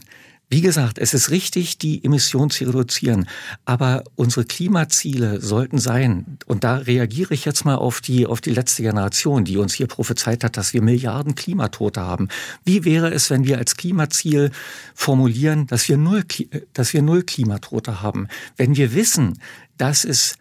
[0.54, 3.26] Wie gesagt, es ist richtig, die Emissionen zu reduzieren,
[3.64, 8.50] aber unsere Klimaziele sollten sein, und da reagiere ich jetzt mal auf die, auf die
[8.50, 12.28] letzte Generation, die uns hier prophezeit hat, dass wir Milliarden Klimatote haben.
[12.66, 14.52] Wie wäre es, wenn wir als Klimaziel
[14.94, 16.26] formulieren, dass wir null,
[16.74, 18.28] dass wir null Klimatote haben?
[18.58, 19.40] Wenn wir wissen,
[19.78, 20.36] dass es,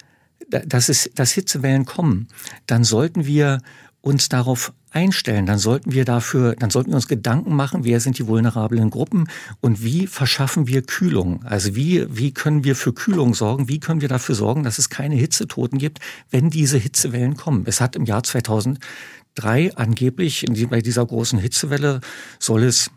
[0.49, 2.27] dass es, dass Hitzewellen kommen,
[2.67, 3.61] dann sollten wir
[4.01, 8.19] uns darauf einstellen, dann sollten wir dafür, dann sollten wir uns Gedanken machen, wer sind
[8.19, 9.29] die vulnerablen Gruppen
[9.61, 11.45] und wie verschaffen wir Kühlung?
[11.45, 13.69] Also wie, wie können wir für Kühlung sorgen?
[13.69, 16.01] Wie können wir dafür sorgen, dass es keine Hitzetoten gibt,
[16.31, 17.65] wenn diese Hitzewellen kommen?
[17.67, 22.01] Es hat im Jahr 2003 angeblich bei dieser großen Hitzewelle
[22.39, 22.91] soll es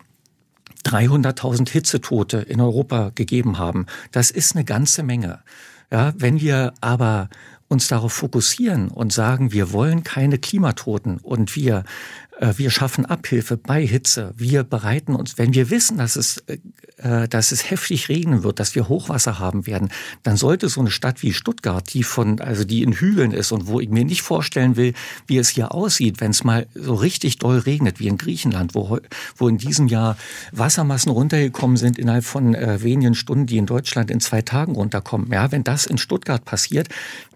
[0.86, 3.86] 300.000 Hitzetote in Europa gegeben haben.
[4.12, 5.40] Das ist eine ganze Menge.
[5.92, 7.30] Ja, wenn wir aber
[7.68, 11.84] uns darauf fokussieren und sagen, wir wollen keine Klimatoten und wir
[12.40, 14.34] äh, wir schaffen Abhilfe bei Hitze.
[14.38, 16.44] Wir bereiten uns, wenn wir wissen, dass es,
[16.98, 19.90] äh, dass es heftig regnen wird, dass wir Hochwasser haben werden,
[20.24, 23.68] dann sollte so eine Stadt wie Stuttgart, die von, also die in Hügeln ist und
[23.68, 24.94] wo ich mir nicht vorstellen will,
[25.28, 29.00] wie es hier aussieht, wenn es mal so richtig doll regnet, wie in Griechenland, wo,
[29.38, 30.18] wo in diesem Jahr
[30.52, 35.32] Wassermassen runtergekommen sind innerhalb von äh, wenigen Stunden, die in Deutschland in zwei Tagen runterkommen.
[35.32, 36.90] Ja, wenn das in Stuttgart passiert,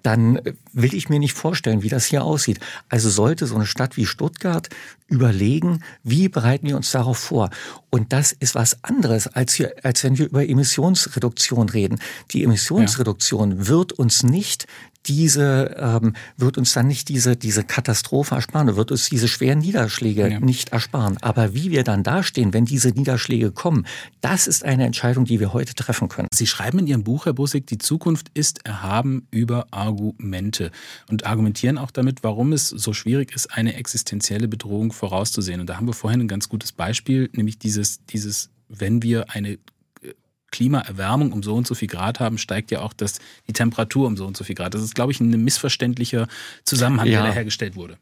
[0.03, 0.39] dann
[0.73, 2.59] will ich mir nicht vorstellen, wie das hier aussieht.
[2.89, 4.69] Also sollte so eine Stadt wie Stuttgart
[5.07, 7.49] überlegen, wie bereiten wir uns darauf vor.
[7.89, 11.99] Und das ist was anderes, als, wir, als wenn wir über Emissionsreduktion reden.
[12.31, 13.67] Die Emissionsreduktion ja.
[13.67, 14.67] wird uns nicht
[15.07, 20.29] diese ähm, wird uns dann nicht diese diese Katastrophe ersparen, wird uns diese schweren Niederschläge
[20.29, 20.39] ja.
[20.39, 21.17] nicht ersparen.
[21.21, 23.85] Aber wie wir dann dastehen, wenn diese Niederschläge kommen,
[24.21, 26.27] das ist eine Entscheidung, die wir heute treffen können.
[26.33, 30.71] Sie schreiben in Ihrem Buch, Herr Bussig, die Zukunft ist erhaben über Argumente
[31.09, 35.61] und argumentieren auch damit, warum es so schwierig ist, eine existenzielle Bedrohung vorauszusehen.
[35.61, 39.59] Und da haben wir vorhin ein ganz gutes Beispiel, nämlich dieses dieses wenn wir eine
[40.57, 44.17] Klimaerwärmung um so und so viel Grad haben, steigt ja auch das, die Temperatur um
[44.17, 44.73] so und so viel Grad.
[44.73, 46.27] Das ist, glaube ich, ein missverständlicher
[46.63, 47.21] Zusammenhang, ja.
[47.21, 47.99] der da hergestellt wurde.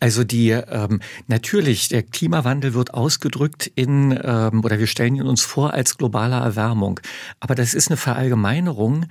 [0.00, 5.40] Also die ähm, natürlich, der Klimawandel wird ausgedrückt in, ähm, oder wir stellen ihn uns
[5.40, 7.00] vor als globale Erwärmung.
[7.40, 9.06] Aber das ist eine Verallgemeinerung,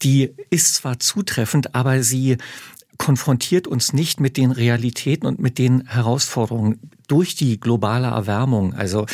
[0.00, 2.38] die ist zwar zutreffend, aber sie
[2.96, 8.72] konfrontiert uns nicht mit den Realitäten und mit den Herausforderungen durch die globale Erwärmung.
[8.72, 9.04] Also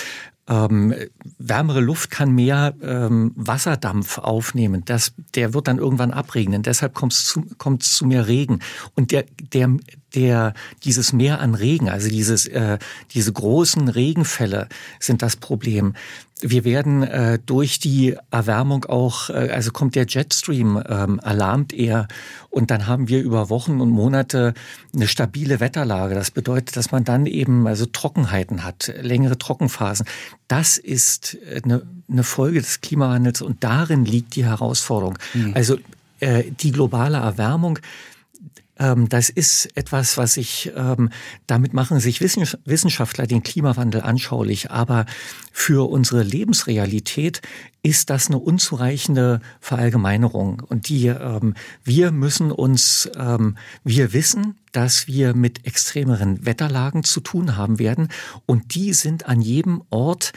[0.48, 0.94] ähm,
[1.38, 4.82] wärmere Luft kann mehr ähm, Wasserdampf aufnehmen.
[4.84, 6.62] Das, der wird dann irgendwann abregnen.
[6.62, 7.44] Deshalb kommt es zu,
[7.78, 8.60] zu mehr Regen.
[8.94, 9.76] Und der, der,
[10.14, 12.78] der, dieses Meer an Regen, also dieses, äh,
[13.12, 14.68] diese großen Regenfälle
[15.00, 15.94] sind das Problem.
[16.40, 22.08] Wir werden äh, durch die Erwärmung auch, äh, also kommt der Jetstream, ähm, alarmt er
[22.50, 24.52] und dann haben wir über Wochen und Monate
[24.94, 26.14] eine stabile Wetterlage.
[26.14, 30.06] Das bedeutet, dass man dann eben also Trockenheiten hat, längere Trockenphasen.
[30.48, 35.18] Das ist eine, eine Folge des Klimawandels und darin liegt die Herausforderung.
[35.32, 35.52] Mhm.
[35.54, 35.78] Also
[36.20, 37.78] äh, die globale Erwärmung
[38.78, 41.10] ähm, das ist etwas, was ich, ähm,
[41.46, 44.70] damit machen sich Wissenschaftler den Klimawandel anschaulich.
[44.70, 45.06] Aber
[45.52, 47.40] für unsere Lebensrealität
[47.82, 50.62] ist das eine unzureichende Verallgemeinerung.
[50.66, 57.20] Und die, ähm, wir müssen uns, ähm, wir wissen, dass wir mit extremeren Wetterlagen zu
[57.20, 58.08] tun haben werden.
[58.46, 60.32] Und die sind an jedem Ort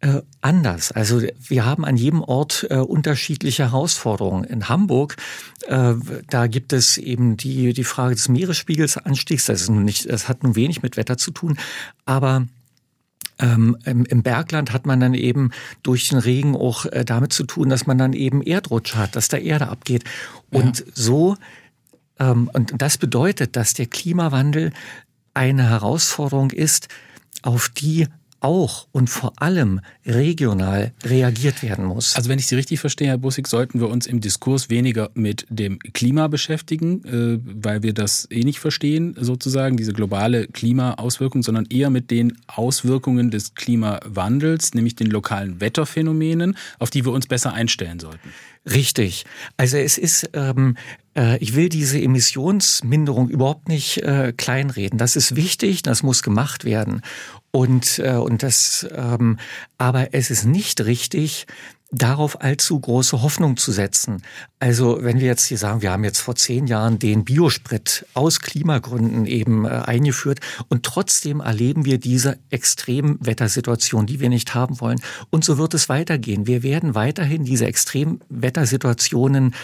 [0.00, 0.92] äh, anders.
[0.92, 4.44] Also wir haben an jedem Ort äh, unterschiedliche Herausforderungen.
[4.44, 5.16] In Hamburg,
[5.68, 5.94] äh,
[6.28, 9.46] da gibt es eben die, die Frage des Meeresspiegelsanstiegs.
[9.46, 11.58] Das, ist nun nicht, das hat nun wenig mit Wetter zu tun,
[12.04, 12.46] aber
[13.38, 15.50] ähm, im, Bergland hat man dann eben
[15.82, 19.28] durch den Regen auch äh, damit zu tun, dass man dann eben Erdrutsch hat, dass
[19.28, 20.04] da Erde abgeht.
[20.50, 20.86] Und ja.
[20.94, 21.36] so,
[22.18, 24.72] ähm, und das bedeutet, dass der Klimawandel
[25.34, 26.88] eine Herausforderung ist,
[27.42, 28.08] auf die
[28.40, 32.16] auch und vor allem regional reagiert werden muss.
[32.16, 35.46] Also wenn ich Sie richtig verstehe, Herr Bussig, sollten wir uns im Diskurs weniger mit
[35.48, 41.66] dem Klima beschäftigen, äh, weil wir das eh nicht verstehen, sozusagen, diese globale Klimaauswirkung, sondern
[41.66, 47.52] eher mit den Auswirkungen des Klimawandels, nämlich den lokalen Wetterphänomenen, auf die wir uns besser
[47.52, 48.32] einstellen sollten.
[48.68, 49.24] Richtig.
[49.56, 50.76] Also es ist, ähm,
[51.16, 54.98] äh, ich will diese Emissionsminderung überhaupt nicht äh, kleinreden.
[54.98, 57.02] Das ist wichtig, das muss gemacht werden.
[57.56, 59.38] Und, äh, und das, ähm,
[59.78, 61.46] aber es ist nicht richtig,
[61.90, 64.20] darauf allzu große Hoffnung zu setzen.
[64.58, 68.40] Also wenn wir jetzt hier sagen, wir haben jetzt vor zehn Jahren den Biosprit aus
[68.40, 75.00] Klimagründen eben äh, eingeführt und trotzdem erleben wir diese Extremwettersituation, die wir nicht haben wollen.
[75.30, 76.46] Und so wird es weitergehen.
[76.46, 79.54] Wir werden weiterhin diese Extremwettersituationen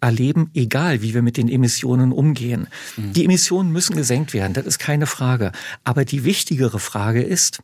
[0.00, 2.68] erleben, egal wie wir mit den Emissionen umgehen.
[2.96, 3.12] Mhm.
[3.12, 5.52] Die Emissionen müssen gesenkt werden, das ist keine Frage.
[5.84, 7.60] Aber die wichtigere Frage ist,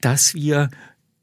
[0.00, 0.70] dass wir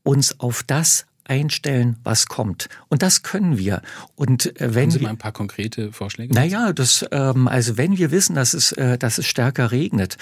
[0.03, 2.69] uns auf das einstellen, was kommt.
[2.87, 3.81] Und das können wir.
[4.15, 6.33] Und äh, wenn Haben Sie mal ein paar konkrete Vorschläge?
[6.33, 10.17] Naja, das, ähm, also wenn wir wissen, dass es, äh, dass es stärker regnet,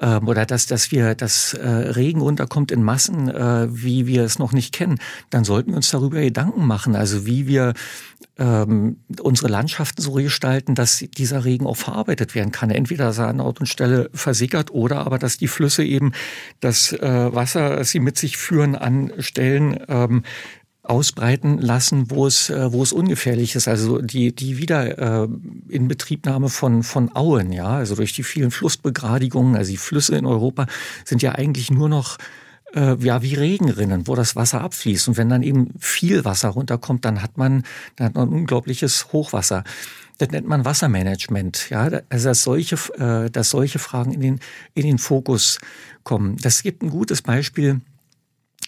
[0.00, 4.38] ähm, oder dass, dass wir, dass äh, Regen runterkommt in Massen, äh, wie wir es
[4.38, 4.98] noch nicht kennen,
[5.30, 6.96] dann sollten wir uns darüber Gedanken machen.
[6.96, 7.74] Also wie wir
[8.38, 12.70] ähm, unsere Landschaften so gestalten, dass dieser Regen auch verarbeitet werden kann.
[12.70, 16.12] Entweder dass er an Ort und Stelle versickert oder aber, dass die Flüsse eben
[16.60, 20.22] das äh, Wasser, das sie mit sich führen, an Stellen ähm,
[20.82, 23.68] ausbreiten lassen, wo es, äh, wo es ungefährlich ist.
[23.68, 29.70] Also die, die Wiederinbetriebnahme äh, von, von Auen, ja, also durch die vielen Flussbegradigungen, also
[29.70, 30.66] die Flüsse in Europa
[31.04, 32.18] sind ja eigentlich nur noch
[32.76, 35.08] äh, ja wie Regenrinnen, wo das Wasser abfließt.
[35.08, 37.64] Und wenn dann eben viel Wasser runterkommt, dann hat man,
[37.96, 39.64] dann hat man ein unglaubliches Hochwasser.
[40.18, 44.40] Das nennt man Wassermanagement, ja, also dass solche, äh, dass solche Fragen in den,
[44.74, 45.58] in den Fokus
[46.04, 46.36] kommen.
[46.38, 47.80] Das gibt ein gutes Beispiel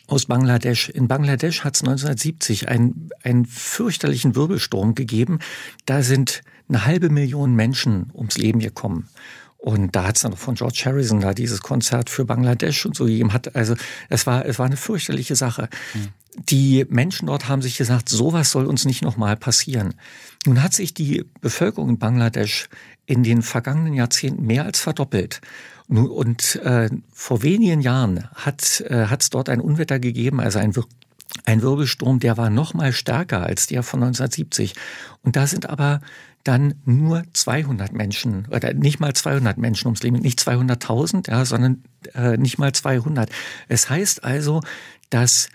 [0.07, 0.89] aus Bangladesch.
[0.91, 5.39] In Bangladesch hat es 1970 einen, einen fürchterlichen Wirbelsturm gegeben.
[5.87, 9.09] Da sind eine halbe Million Menschen ums Leben gekommen.
[9.59, 13.07] Und da hat es dann von George Harrison da dieses Konzert für Bangladesch und so
[13.07, 13.57] gegeben hat.
[13.57, 13.75] Also
[14.09, 15.69] es war, es war eine fürchterliche Sache.
[15.95, 16.09] Mhm.
[16.49, 19.95] Die Menschen dort haben sich gesagt, sowas soll uns nicht nochmal passieren.
[20.47, 22.69] Nun hat sich die Bevölkerung in Bangladesch
[23.07, 25.41] in den vergangenen Jahrzehnten mehr als verdoppelt.
[25.89, 30.75] Und äh, vor wenigen Jahren hat äh, es dort ein Unwetter gegeben, also ein,
[31.45, 34.75] ein Wirbelsturm, der war noch mal stärker als der von 1970.
[35.23, 36.01] Und da sind aber
[36.45, 41.83] dann nur 200 Menschen oder nicht mal 200 Menschen ums Leben, nicht 200.000, ja, sondern
[42.15, 43.31] äh, nicht mal 200.
[43.69, 44.63] Es heißt also,
[45.11, 45.49] dass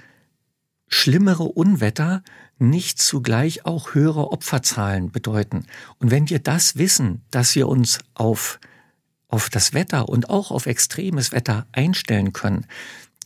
[0.88, 2.24] schlimmere Unwetter
[2.60, 5.66] nicht zugleich auch höhere Opferzahlen bedeuten.
[5.98, 8.60] Und wenn wir das wissen, dass wir uns auf
[9.34, 12.68] auf das Wetter und auch auf extremes Wetter einstellen können,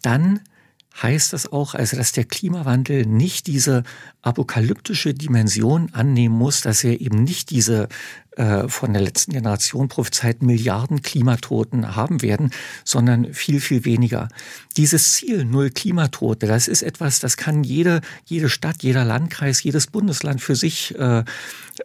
[0.02, 0.40] dann
[1.02, 3.84] heißt das auch, also dass der Klimawandel nicht diese
[4.22, 7.88] apokalyptische Dimension annehmen muss, dass er eben nicht diese
[8.38, 12.52] äh, von der letzten Generation prophezeit Milliarden Klimatoten haben werden,
[12.84, 14.28] sondern viel, viel weniger.
[14.76, 19.88] Dieses Ziel, null Klimatote, das ist etwas, das kann jede, jede Stadt, jeder Landkreis, jedes
[19.88, 21.24] Bundesland für sich äh,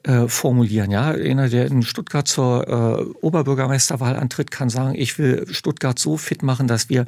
[0.05, 0.91] äh, formulieren.
[0.91, 6.17] Ja, einer, der in Stuttgart zur äh, Oberbürgermeisterwahl antritt, kann sagen, ich will Stuttgart so
[6.17, 7.07] fit machen, dass wir,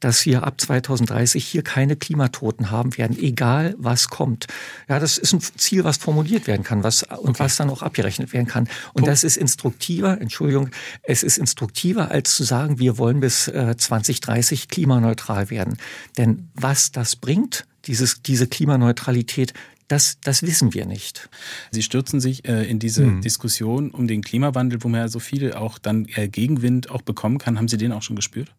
[0.00, 4.46] dass wir ab 2030 hier keine Klimatoten haben werden, egal was kommt.
[4.88, 7.38] Ja, das ist ein Ziel, was formuliert werden kann, was und okay.
[7.38, 8.64] was dann auch abgerechnet werden kann.
[8.64, 9.08] Und Punkt.
[9.08, 10.20] das ist instruktiver.
[10.20, 10.70] Entschuldigung,
[11.02, 15.76] es ist instruktiver, als zu sagen, wir wollen bis äh, 2030 klimaneutral werden.
[16.16, 19.52] Denn was das bringt, dieses, diese Klimaneutralität,
[19.88, 21.28] das, das wissen wir nicht.
[21.70, 23.20] Sie stürzen sich äh, in diese hm.
[23.20, 27.38] Diskussion um den Klimawandel, wo man ja so viel auch dann äh, Gegenwind auch bekommen
[27.38, 27.58] kann.
[27.58, 28.52] Haben Sie den auch schon gespürt?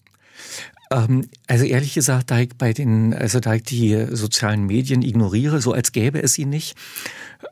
[0.92, 5.62] Ähm, also ehrlich gesagt, da ich bei den, also da ich die sozialen Medien ignoriere,
[5.62, 6.78] so als gäbe es sie nicht.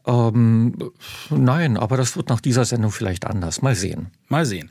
[0.06, 0.92] Ähm,
[1.30, 3.62] nein, aber das wird nach dieser Sendung vielleicht anders.
[3.62, 4.08] Mal sehen.
[4.30, 4.70] Mal sehen.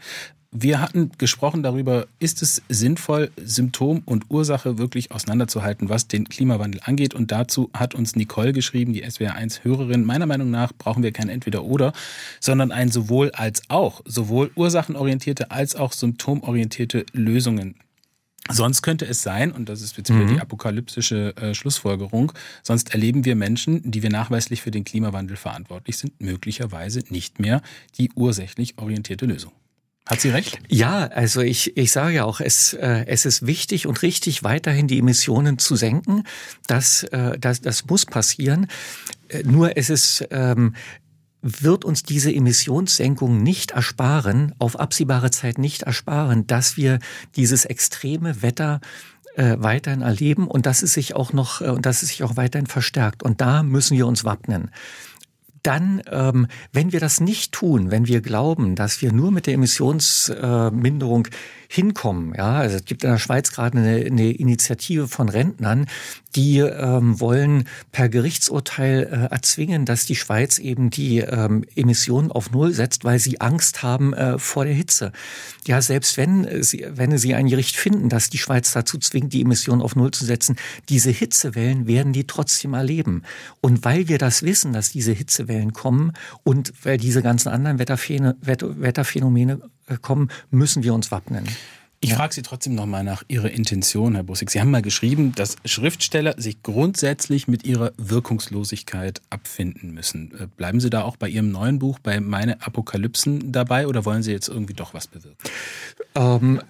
[0.56, 6.80] Wir hatten gesprochen darüber, ist es sinnvoll, Symptom und Ursache wirklich auseinanderzuhalten, was den Klimawandel
[6.84, 7.12] angeht.
[7.12, 10.04] Und dazu hat uns Nicole geschrieben, die SWR1-Hörerin.
[10.04, 11.92] Meiner Meinung nach brauchen wir kein Entweder-Oder,
[12.38, 17.74] sondern ein sowohl als auch, sowohl ursachenorientierte als auch symptomorientierte Lösungen.
[18.48, 20.34] Sonst könnte es sein, und das ist jetzt wieder mhm.
[20.34, 22.30] die apokalyptische äh, Schlussfolgerung,
[22.62, 27.60] sonst erleben wir Menschen, die wir nachweislich für den Klimawandel verantwortlich sind, möglicherweise nicht mehr
[27.98, 29.50] die ursächlich orientierte Lösung.
[30.06, 30.58] Hat sie recht?
[30.68, 34.86] Ja, also ich, ich sage ja auch, es, äh, es ist wichtig und richtig, weiterhin
[34.86, 36.24] die Emissionen zu senken.
[36.66, 38.66] Das, äh, das, das muss passieren.
[39.28, 40.74] Äh, nur es ist, ähm,
[41.40, 46.98] wird uns diese Emissionssenkung nicht ersparen, auf absehbare Zeit nicht ersparen, dass wir
[47.36, 48.80] dieses extreme Wetter
[49.36, 52.36] äh, weiterhin erleben und dass es sich auch noch äh, und dass es sich auch
[52.36, 53.22] weiterhin verstärkt.
[53.22, 54.70] Und da müssen wir uns wappnen
[55.64, 59.54] dann, ähm, wenn wir das nicht tun, wenn wir glauben, dass wir nur mit der
[59.54, 61.28] Emissionsminderung
[61.68, 62.34] hinkommen.
[62.36, 65.86] Ja, also es gibt in der Schweiz gerade eine, eine Initiative von Rentnern,
[66.36, 72.50] die ähm, wollen per Gerichtsurteil äh, erzwingen, dass die Schweiz eben die ähm, Emissionen auf
[72.50, 75.12] Null setzt, weil sie Angst haben äh, vor der Hitze.
[75.66, 79.42] Ja, selbst wenn sie, wenn sie ein Gericht finden, dass die Schweiz dazu zwingt, die
[79.42, 80.56] Emissionen auf Null zu setzen,
[80.88, 83.22] diese Hitzewellen werden die trotzdem erleben.
[83.60, 86.12] Und weil wir das wissen, dass diese Hitzewellen kommen
[86.42, 91.44] und weil diese ganzen anderen Wetterphänomene äh, kommen, müssen wir uns wappnen.
[92.04, 92.16] Ich ja.
[92.16, 94.50] frage Sie trotzdem nochmal nach Ihrer Intention, Herr Bussig.
[94.50, 100.38] Sie haben mal geschrieben, dass Schriftsteller sich grundsätzlich mit ihrer Wirkungslosigkeit abfinden müssen.
[100.38, 104.22] Äh, bleiben Sie da auch bei Ihrem neuen Buch, bei Meine Apokalypsen dabei oder wollen
[104.22, 105.38] Sie jetzt irgendwie doch was bewirken?
[106.14, 106.60] Ähm,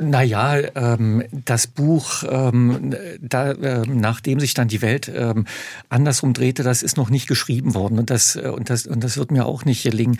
[0.00, 5.44] naja, ähm, das Buch, ähm, da, äh, nachdem sich dann die Welt ähm,
[5.90, 9.18] andersrum drehte, das ist noch nicht geschrieben worden und das, äh, und das, und das
[9.18, 10.16] wird mir auch nicht gelingen.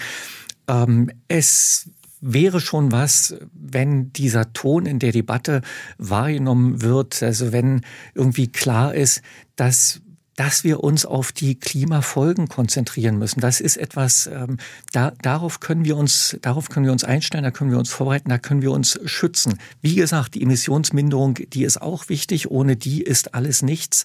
[0.68, 1.88] Ähm, es
[2.22, 5.60] wäre schon was, wenn dieser Ton in der Debatte
[5.98, 7.82] wahrgenommen wird, also wenn
[8.14, 9.20] irgendwie klar ist,
[9.56, 10.00] dass
[10.36, 13.40] dass wir uns auf die Klimafolgen konzentrieren müssen.
[13.40, 14.56] Das ist etwas, ähm,
[14.92, 18.30] da, darauf können wir uns, darauf können wir uns einstellen, da können wir uns vorbereiten,
[18.30, 19.58] da können wir uns schützen.
[19.82, 22.50] Wie gesagt, die Emissionsminderung, die ist auch wichtig.
[22.50, 24.04] Ohne die ist alles nichts.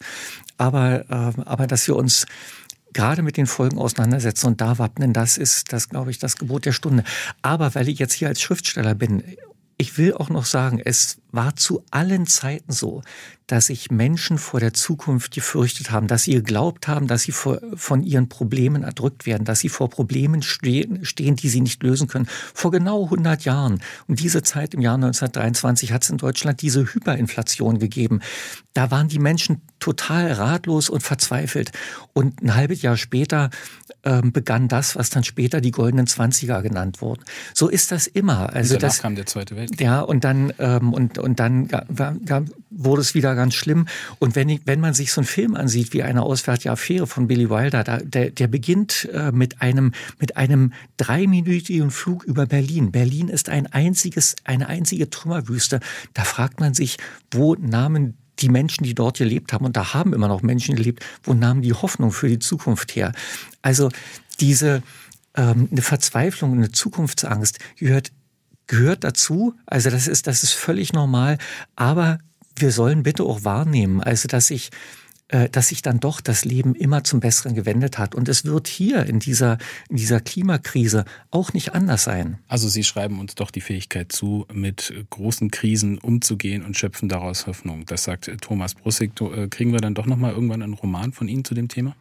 [0.58, 2.26] Aber, äh, aber dass wir uns
[2.98, 6.66] gerade mit den Folgen auseinandersetzen und da wappnen, das ist, das glaube ich, das Gebot
[6.66, 7.04] der Stunde.
[7.44, 9.24] Aber weil ich jetzt hier als Schriftsteller bin,
[9.78, 13.02] ich will auch noch sagen, es war zu allen Zeiten so,
[13.48, 17.62] dass sich Menschen vor der Zukunft gefürchtet haben, dass sie geglaubt haben, dass sie vor,
[17.76, 22.10] von ihren Problemen erdrückt werden, dass sie vor Problemen stehen, stehen, die sie nicht lösen
[22.10, 22.28] können.
[22.54, 26.94] Vor genau 100 Jahren, um diese Zeit im Jahr 1923, hat es in Deutschland diese
[26.94, 28.20] Hyperinflation gegeben.
[28.74, 31.72] Da waren die Menschen total ratlos und verzweifelt.
[32.14, 33.50] Und ein halbes Jahr später
[34.04, 37.24] ähm, begann das, was dann später die goldenen Zwanziger genannt wurden.
[37.54, 38.54] So ist das immer.
[38.54, 39.80] Also und das kam der Zweite Weltkrieg.
[39.82, 41.70] Ja, und dann ähm, und und dann
[42.70, 43.88] wurde es wieder ganz schlimm.
[44.20, 47.28] Und wenn ich, wenn man sich so einen Film ansieht wie eine auswärtige Affäre von
[47.28, 52.92] Billy Wilder, da, der, der beginnt äh, mit einem mit einem dreiminütigen Flug über Berlin.
[52.92, 55.80] Berlin ist ein einziges eine einzige Trümmerwüste.
[56.14, 56.98] Da fragt man sich,
[57.32, 61.04] wo nahmen die Menschen, die dort gelebt haben, und da haben immer noch Menschen gelebt,
[61.24, 63.12] wo nahmen die Hoffnung für die Zukunft her?
[63.62, 63.90] Also
[64.40, 64.84] diese
[65.36, 68.12] ähm, eine Verzweiflung, eine Zukunftsangst gehört
[68.68, 69.56] gehört dazu.
[69.66, 71.38] Also das ist das ist völlig normal.
[71.76, 72.20] Aber
[72.56, 74.72] wir sollen bitte auch wahrnehmen, also dass ich
[75.30, 78.16] äh, dass sich dann doch das Leben immer zum Besseren gewendet hat.
[78.16, 79.58] Und es wird hier in dieser,
[79.90, 82.38] in dieser Klimakrise auch nicht anders sein.
[82.48, 87.46] Also Sie schreiben uns doch die Fähigkeit zu, mit großen Krisen umzugehen und schöpfen daraus
[87.46, 87.86] Hoffnung.
[87.86, 89.20] Das sagt Thomas Brussig.
[89.20, 91.94] Äh, kriegen wir dann doch nochmal irgendwann einen Roman von Ihnen zu dem Thema?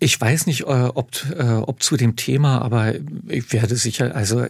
[0.00, 2.94] Ich weiß nicht, äh, ob, äh, ob zu dem Thema, aber
[3.28, 4.46] ich werde sicher, also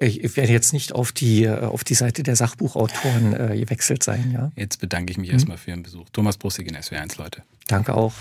[0.00, 4.30] ich werde jetzt nicht auf die, äh, auf die Seite der Sachbuchautoren gewechselt sein.
[4.32, 4.52] Ja?
[4.54, 5.34] Jetzt bedanke ich mich mhm.
[5.34, 6.06] erstmal für Ihren Besuch.
[6.12, 7.42] Thomas Brussig in SWR1, Leute.
[7.66, 8.12] Danke auch.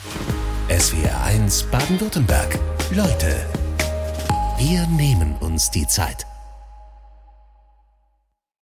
[0.69, 2.59] SWR1 Baden-Württemberg.
[2.91, 3.45] Leute,
[4.57, 6.25] wir nehmen uns die Zeit.